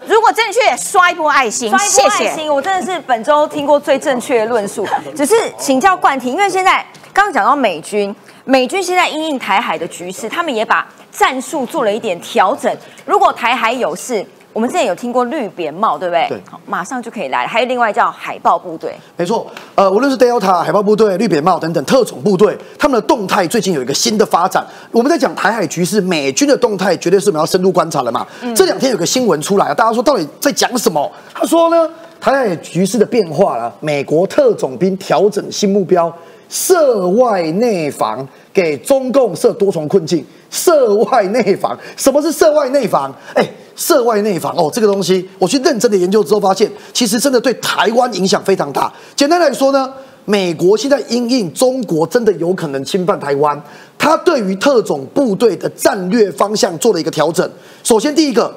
[0.06, 2.52] 如果正确，刷一波爱心，刷一波爱心。
[2.52, 4.86] 我真的是本周听过最正确的论述。
[5.16, 8.14] 只是请教冠廷，因为现在刚刚讲到美军，
[8.44, 10.86] 美军现在因应台海的局势，他们也把。
[11.16, 12.76] 战术做了一点调整。
[13.06, 16.26] 如果台海有事，我们之前有听过绿扁帽，对不对？
[16.28, 17.46] 对，好马上就可以来。
[17.46, 19.46] 还有另外叫海豹部队，没错。
[19.76, 24.66] 呃，无论是 Delta 海豹部队、绿扁帽等等特种部队，他们的动态最近有一个新的发展。
[24.90, 28.26] 我们在讲台海局势，美军的动态绝对是我们要深入观察的嘛。
[28.56, 31.08] 这两天有个新闻出来啊，大家说到底在讲什么？
[31.32, 31.88] 他说呢，
[32.20, 36.12] 台海局势的变化了，美国特种兵调整新目标，
[36.54, 38.26] 涉外内防。
[38.54, 41.76] 给中共设多重困境，涉外内防。
[41.96, 43.12] 什么是涉外内防？
[43.34, 43.44] 哎，
[43.74, 48.92] 涉外内防哦，这个东西我去认真的研究之后发现，其实真的对台湾影响非常大。
[49.16, 49.92] 简单来说呢，
[50.24, 53.60] 美国现在因应中国真的有可能侵犯台湾，
[53.98, 57.50] 他对于特种部队的战略方向做了一个调整。
[57.82, 58.54] 首先，第一个，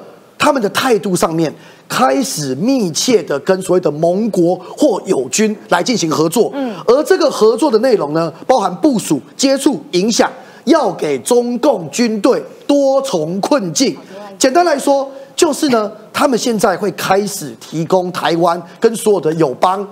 [0.48, 1.54] 他们的态度上面。
[1.86, 10.30] 开始密切的跟所谓的盟国或友军来进行合作，嗯，而这个合作的内容呢，包含部署、接触、影响，
[10.64, 13.96] 要给中共军队多重困境。
[14.38, 19.86] 简单来说，就是呢，他们现在会开始提供台湾跟所有的友邦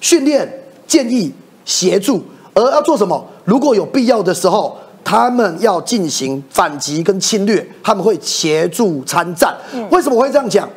[0.00, 0.50] 训练、
[0.86, 1.30] 建议、
[1.66, 2.22] 协助，
[2.54, 3.22] 而要做什么？
[3.44, 4.78] 如果有必要的时候，
[5.08, 9.56] 他们要进行反击跟侵略，他们会协助参战。
[9.88, 10.68] 为什么会这样讲？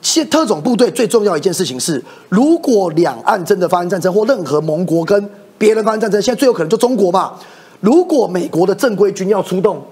[0.00, 5.28] 现特种部队最重要一件事情是，如果两岸真的发生战争，或任何盟国跟
[5.58, 7.34] 别人发生战争，现在最有可能就中国嘛。
[7.80, 9.82] 如果美国的正规军要出动，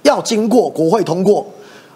[0.00, 1.46] 要经过国会通过，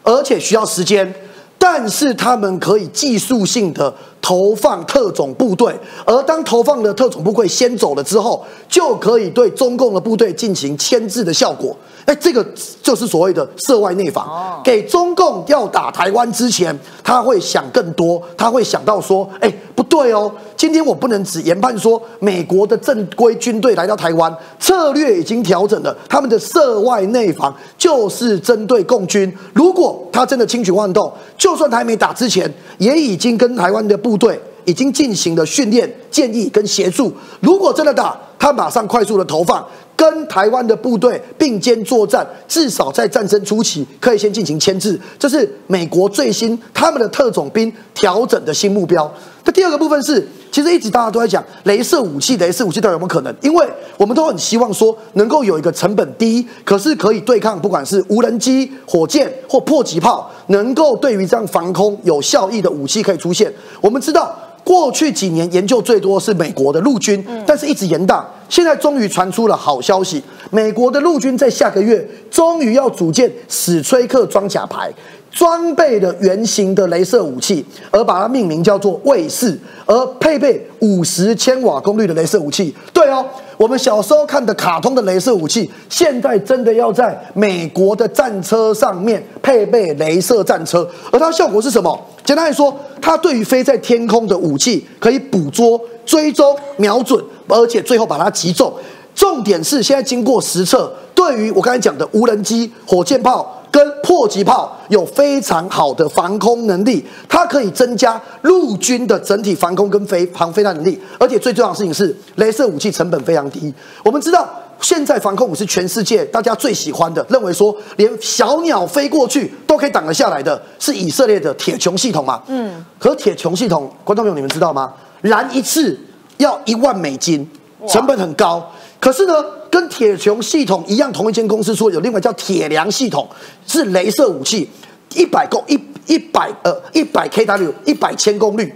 [0.03, 1.11] 而且需要时间。
[1.59, 3.93] 但是他们可以技术性的
[4.27, 5.73] 投放特种部队，
[6.05, 11.77] 而当投放的特种部队先走了之后，就可以对中共的部队进行牵制的效果。
[12.07, 12.45] 哎，这个
[12.83, 14.61] 就是所谓的涉外内防。
[14.65, 29.33] 给中共要打台湾之前，他会想更多，他会想到说，哎，不对哦，今天我不能只研判说美国的正规军队来到台湾，策略已经调整了，他们的涉外内防就是针对共军。
[29.53, 37.13] 如果他真的轻举妄动，就算他还没打之前，也已经跟台湾的部队已经进行了训练、建议跟协助。
[37.41, 39.67] 如果真的打，他马上快速的投放。
[39.97, 49.11] 跟台湾的部队并肩作战，至少在战争初期可以先进行牵制，这是美国最新他们的特种兵调整的新目标。
[49.45, 53.35] 那第二个部分是，其实一直大家都在讲，镭射武器，镭射武器到底有没有可能？
[53.41, 53.67] 因为
[53.97, 63.53] 我们都很希望说，能够有一个成本低，可是可以对抗不管是无人机、火箭或迫击炮，能够对于这样防空有效益的武器可以出现。
[63.81, 64.37] 我们知道。
[64.67, 68.21] 过去几年研究最多是美国的陆军，但是一直延宕。
[68.49, 74.93] 现在终于传出了好消息，美国的陆军在下个月终于要组建史崔克装甲排，
[75.31, 82.75] 装备的原型的镭射武器，而把它命名叫做卫士，而配备五十千瓦功率的镭射武器。
[82.93, 83.25] 对哦，
[83.57, 91.99] 我们小时候看的卡通的镭射武器，现在真的要在美国的战车上面配备镭射战车，而它效果是什么？
[92.25, 98.73] 简单来说，它对于飞在天空的武器可以捕捉、追踪、瞄准，而且最后把它击中。
[99.15, 107.05] 重点是，现在经过实测，对于我刚才讲的无人机、火箭炮跟迫击炮有非常好的防空能力。
[107.29, 113.75] 它可以增加陆军的整体防空跟飞航飞弹能力，而且最重要的事情是，镭射武器成本非常低。
[114.03, 114.49] 我们知道。
[114.79, 122.43] 现在防空武是全世界大家最喜欢的，认为说连小鸟飞过去都可以挡得下来的，是以色列的铁穹系统嘛？
[122.47, 122.85] 嗯。
[122.99, 124.93] 可铁穹系统，观众朋友你们知道吗？
[125.23, 125.99] 燃一次
[126.37, 127.49] 要一万美金，
[127.89, 128.71] 成本很高。
[129.07, 129.35] 可是呢，
[129.71, 133.25] 跟铁穹系统一样，同一间公司说有另外叫铁梁系统，
[133.65, 134.69] 是镭射武器，
[135.15, 138.75] 一百公一一百呃一百 kW 一百千功率，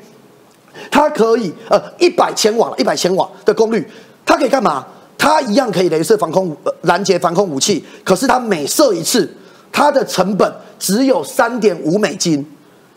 [0.88, 3.84] 它可以呃一百千瓦一百千瓦的功率，
[4.24, 4.86] 它可以干嘛？
[5.18, 9.28] 它一样可以镭射防空拦截防空武器，可是它每射一次，
[9.72, 12.46] 它的成本只有三点五美金，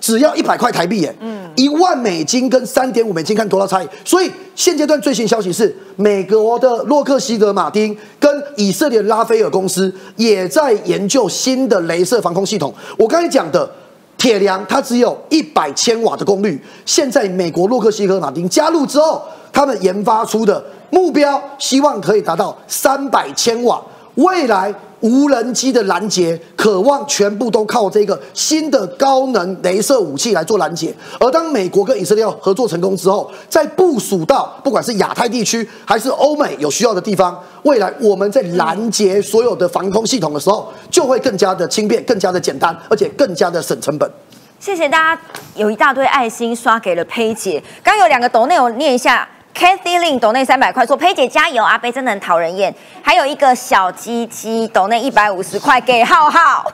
[0.03, 1.15] 只要一百块台币耶。
[1.21, 3.87] 嗯，一万美金跟三点五美金看多大差异。
[4.03, 12.73] 所以现阶段最新消息是，美国的洛克希德马丁跟以色列拉斐尔公司也在研究新的镭射防空系统。
[12.97, 13.71] 我刚才讲的
[14.17, 19.21] 铁梁，它只有一百千瓦的功率，现在美国洛克希德马丁加入之后，
[19.53, 20.61] 他们研发出的。
[20.89, 23.81] 目标希望可以达到三百千瓦，
[24.15, 24.71] 未来
[25.03, 30.95] 无人机的拦截，渴望全部都靠这个新的高能镭射武器来做拦截。
[31.19, 44.09] 而当美国跟以色列合作成功之后，在部署到不管是亚太地区还是欧美有需要的地方，未来我们在拦截所有的防空系统的时候，就会更加的轻便、更加的简单，而且更加的省成本。
[44.57, 45.21] 谢谢大家，
[45.55, 47.61] 有一大堆爱心刷给了佩姐。
[47.83, 49.27] 刚有两个抖内我念一下。
[49.53, 52.73] Kathy Lin 抖内三百块，说佩姐加油，阿贝真的很讨人厌。
[53.01, 56.65] 还有一个小鸡鸡抖内一百五十块给浩浩。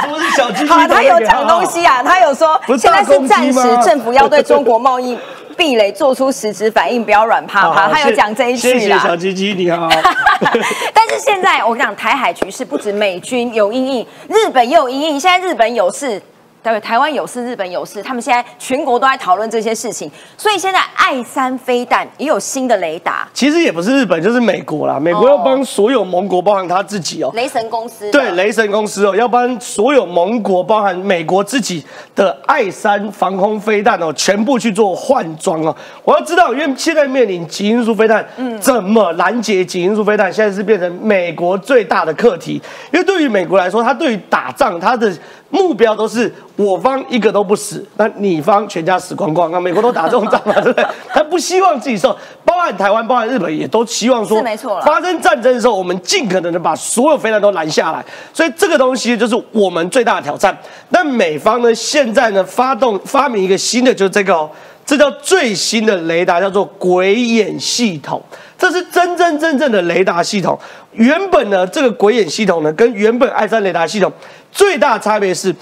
[0.00, 0.68] 什么是小鸡鸡？
[0.72, 5.18] 好，他有讲东西啊，他有说现在是暂时政府要对中国贸易
[5.56, 7.88] 壁垒做出实质反应，不要软趴趴。
[7.88, 8.78] 他有讲这一句啦。
[8.78, 9.88] 谢谢小鸡鸡，你好。
[10.94, 15.20] 但是现在我跟你讲，台海局势不止美军有阴影，日本也有阴影。
[15.20, 16.22] 现在日本有事。
[16.70, 23.28] 对，台湾有事，日本有事，他们现在全国都在讨论这些事情，所以现在爱三飞弹也有新的雷达。
[23.32, 24.98] 其实也不是日本，就是美国啦。
[25.00, 27.30] 美国要帮所有盟国，包含他自己哦。
[27.34, 28.10] 雷神公司。
[28.10, 35.74] 对，雷神公司哦，要帮所有盟国，包含美国自己的爱三防空飞弹哦，全部去做换装哦。
[36.04, 42.60] 我要知道，因为现在面临极音速飞弹，嗯，怎么拦截极音速飞弹，现在是变成美国最大的课题。
[42.92, 45.12] 因为对于美国来说，它对于打仗，它的
[45.50, 49.50] 目标都是我方一个都不死，那你方全家死光光。
[49.50, 50.86] 那美国都打这种仗嘛， 对不对？
[51.08, 54.80] 他不希望自己受，包含台湾、包含日本也都希望说，是没错。
[54.82, 58.04] 发生战争的时候，我们尽可能的把所有飞弹都拦下来。
[58.34, 60.56] 所以这个东西就是我们最大的挑战。
[60.90, 64.50] 那美方呢，现在呢发动发明一个新的，就是这个哦，
[64.84, 68.22] 这叫最新的雷达，叫做鬼眼系统。
[68.58, 70.58] 这是真真正正的雷达系统。
[70.92, 74.12] 原本呢，这个鬼眼系统呢，跟原本爱山雷达系统
[74.58, 75.54] 最大差别是，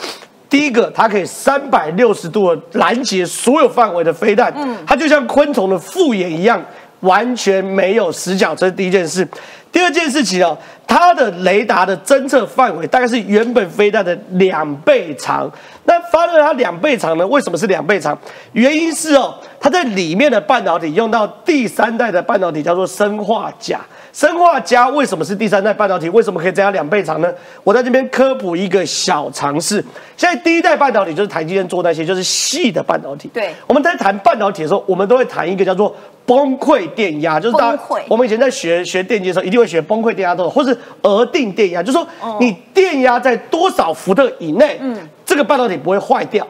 [0.48, 6.58] 第一个它可以三百六十度的拦截所有范围的飞弹，嗯，它就像昆虫的复眼一样，
[7.00, 9.28] 完全没有死角，这是第一件事。
[9.70, 15.50] 第二件事情哦，它的雷达的侦测范围大概是原本飞弹的两倍长。
[15.84, 17.26] 那发热它两倍长呢？
[17.26, 18.18] 为什么是两倍长？
[18.52, 23.78] 原因是哦，它在里面的半导体用到第三代的半导体，叫做生化镓。
[24.16, 26.08] 生化家为什么是第三代半导体？
[26.08, 27.30] 为什么可以增加两倍长呢？
[27.62, 29.74] 我在这边科普一个小常识。
[30.16, 33.28] 现在第一代半导体就是台积电做那些，就是细的半导体。
[33.34, 35.94] 对，我们在谈半导体的时候，我们都会谈一个叫做
[36.24, 42.08] 崩溃电压，就是大家我们以前在学学电机的时候，一定会学崩溃电压多少，或是额定电压，就是说
[42.40, 44.96] 你电压在多少伏特以内，嗯，
[45.26, 46.46] 这个半导体不会坏掉。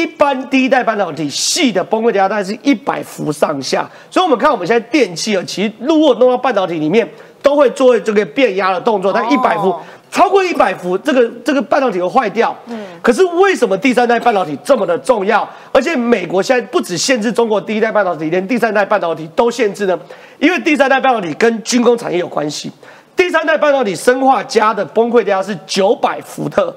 [0.00, 7.06] 一般第一代半导体细的崩溃电压大概是一百伏上下，所以我们看我们现在电器啊，其实如果弄到半导体里面，
[7.42, 9.12] 都会做这个变压的动作。
[9.12, 9.74] 但一百伏
[10.10, 12.56] 超过一百伏，这个这个半导体会坏掉。
[12.66, 15.46] 嗯，可是为什么第三代半导体这么的重要？
[15.70, 19.98] 而且美国现在不止限制中国第一代半导体，连第三代半导体都限制呢？
[20.38, 22.72] 因为第三代半导体跟军工产业有关系。
[23.14, 26.74] 第三代半导体生化加的崩溃电压是九百伏特，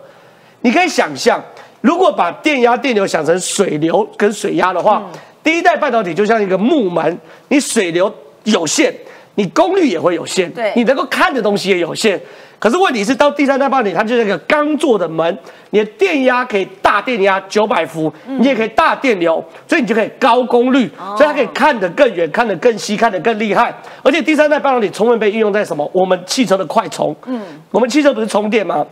[0.61, 1.41] 你可以想象。
[1.83, 5.03] 如果把电压、电流想成水流跟水压的话，
[5.43, 7.19] 第一代半导体就像一个木门，
[7.49, 8.09] 你水流
[8.45, 8.93] 有限，
[9.35, 12.17] 你功率也会有限，对，你能够看的东西也有限。
[12.57, 15.37] 可是问题是到第三代半导体，它就是一个钢做的门，
[15.71, 23.75] 你的电压可以大电压九百伏，你也可以大电流，所以你就可以高功率，所以它可以看得更远、看得更细、看得更厉害。
[24.01, 25.91] 而且第三代半导体充分被运用在什么？
[25.93, 28.85] 我们汽车的快充，嗯，我们汽车不是充电吗？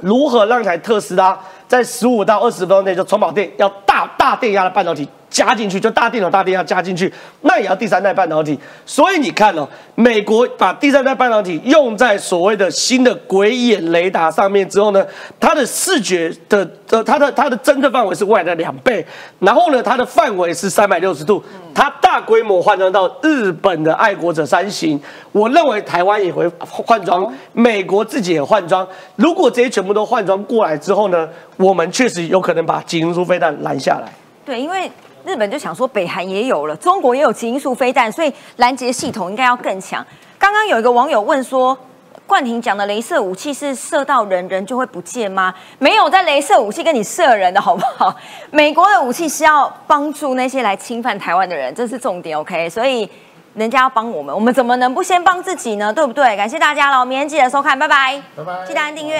[0.00, 1.38] 如何让一台特斯拉？
[1.68, 5.06] 在十五到二十分钟内就充饱电，要大大电压的半导体。
[5.30, 7.12] 加进去就大电脑大电要加进去，
[7.42, 8.58] 那也要第三代半导体。
[8.86, 15.06] 所以你看哦，美国把第三代半导体用在所谓的新的鬼眼雷达上面之后呢，
[15.38, 19.04] 它的视觉的呃，它的它的侦测范围是未来的两倍，
[19.38, 21.42] 然后呢，它的范围是三百六十度，
[21.74, 24.98] 它大规模换装到日本的爱国者三型，
[25.32, 28.86] 我认为台湾也会换装，美国自己也换装。
[29.16, 34.10] 如果这些全部都换装过来之后呢，我们确实有可能把基因素飞弹拦下来。
[34.46, 34.90] 对，因为。
[35.24, 40.04] 日本就想说，北韩也有了，中国也有极音速飞弹，所以拦截系统应该要更强。
[40.38, 41.76] 刚刚有一个网友问说，
[42.26, 45.52] 冠廷讲的镭射武器是射到人人就会不见吗？
[45.78, 48.14] 没有，在镭射武器跟你射人的好不好？
[48.50, 52.38] 美国的武器是要帮助那些来侵犯台湾的人，这是重点。
[52.38, 53.08] OK，所以
[53.54, 55.92] 人家要帮我们，我们怎么能不先帮自己呢？
[55.92, 56.36] 对不对？
[56.36, 59.18] 感谢大家了，明天记得收看，拜拜，拜拜，记得按订阅。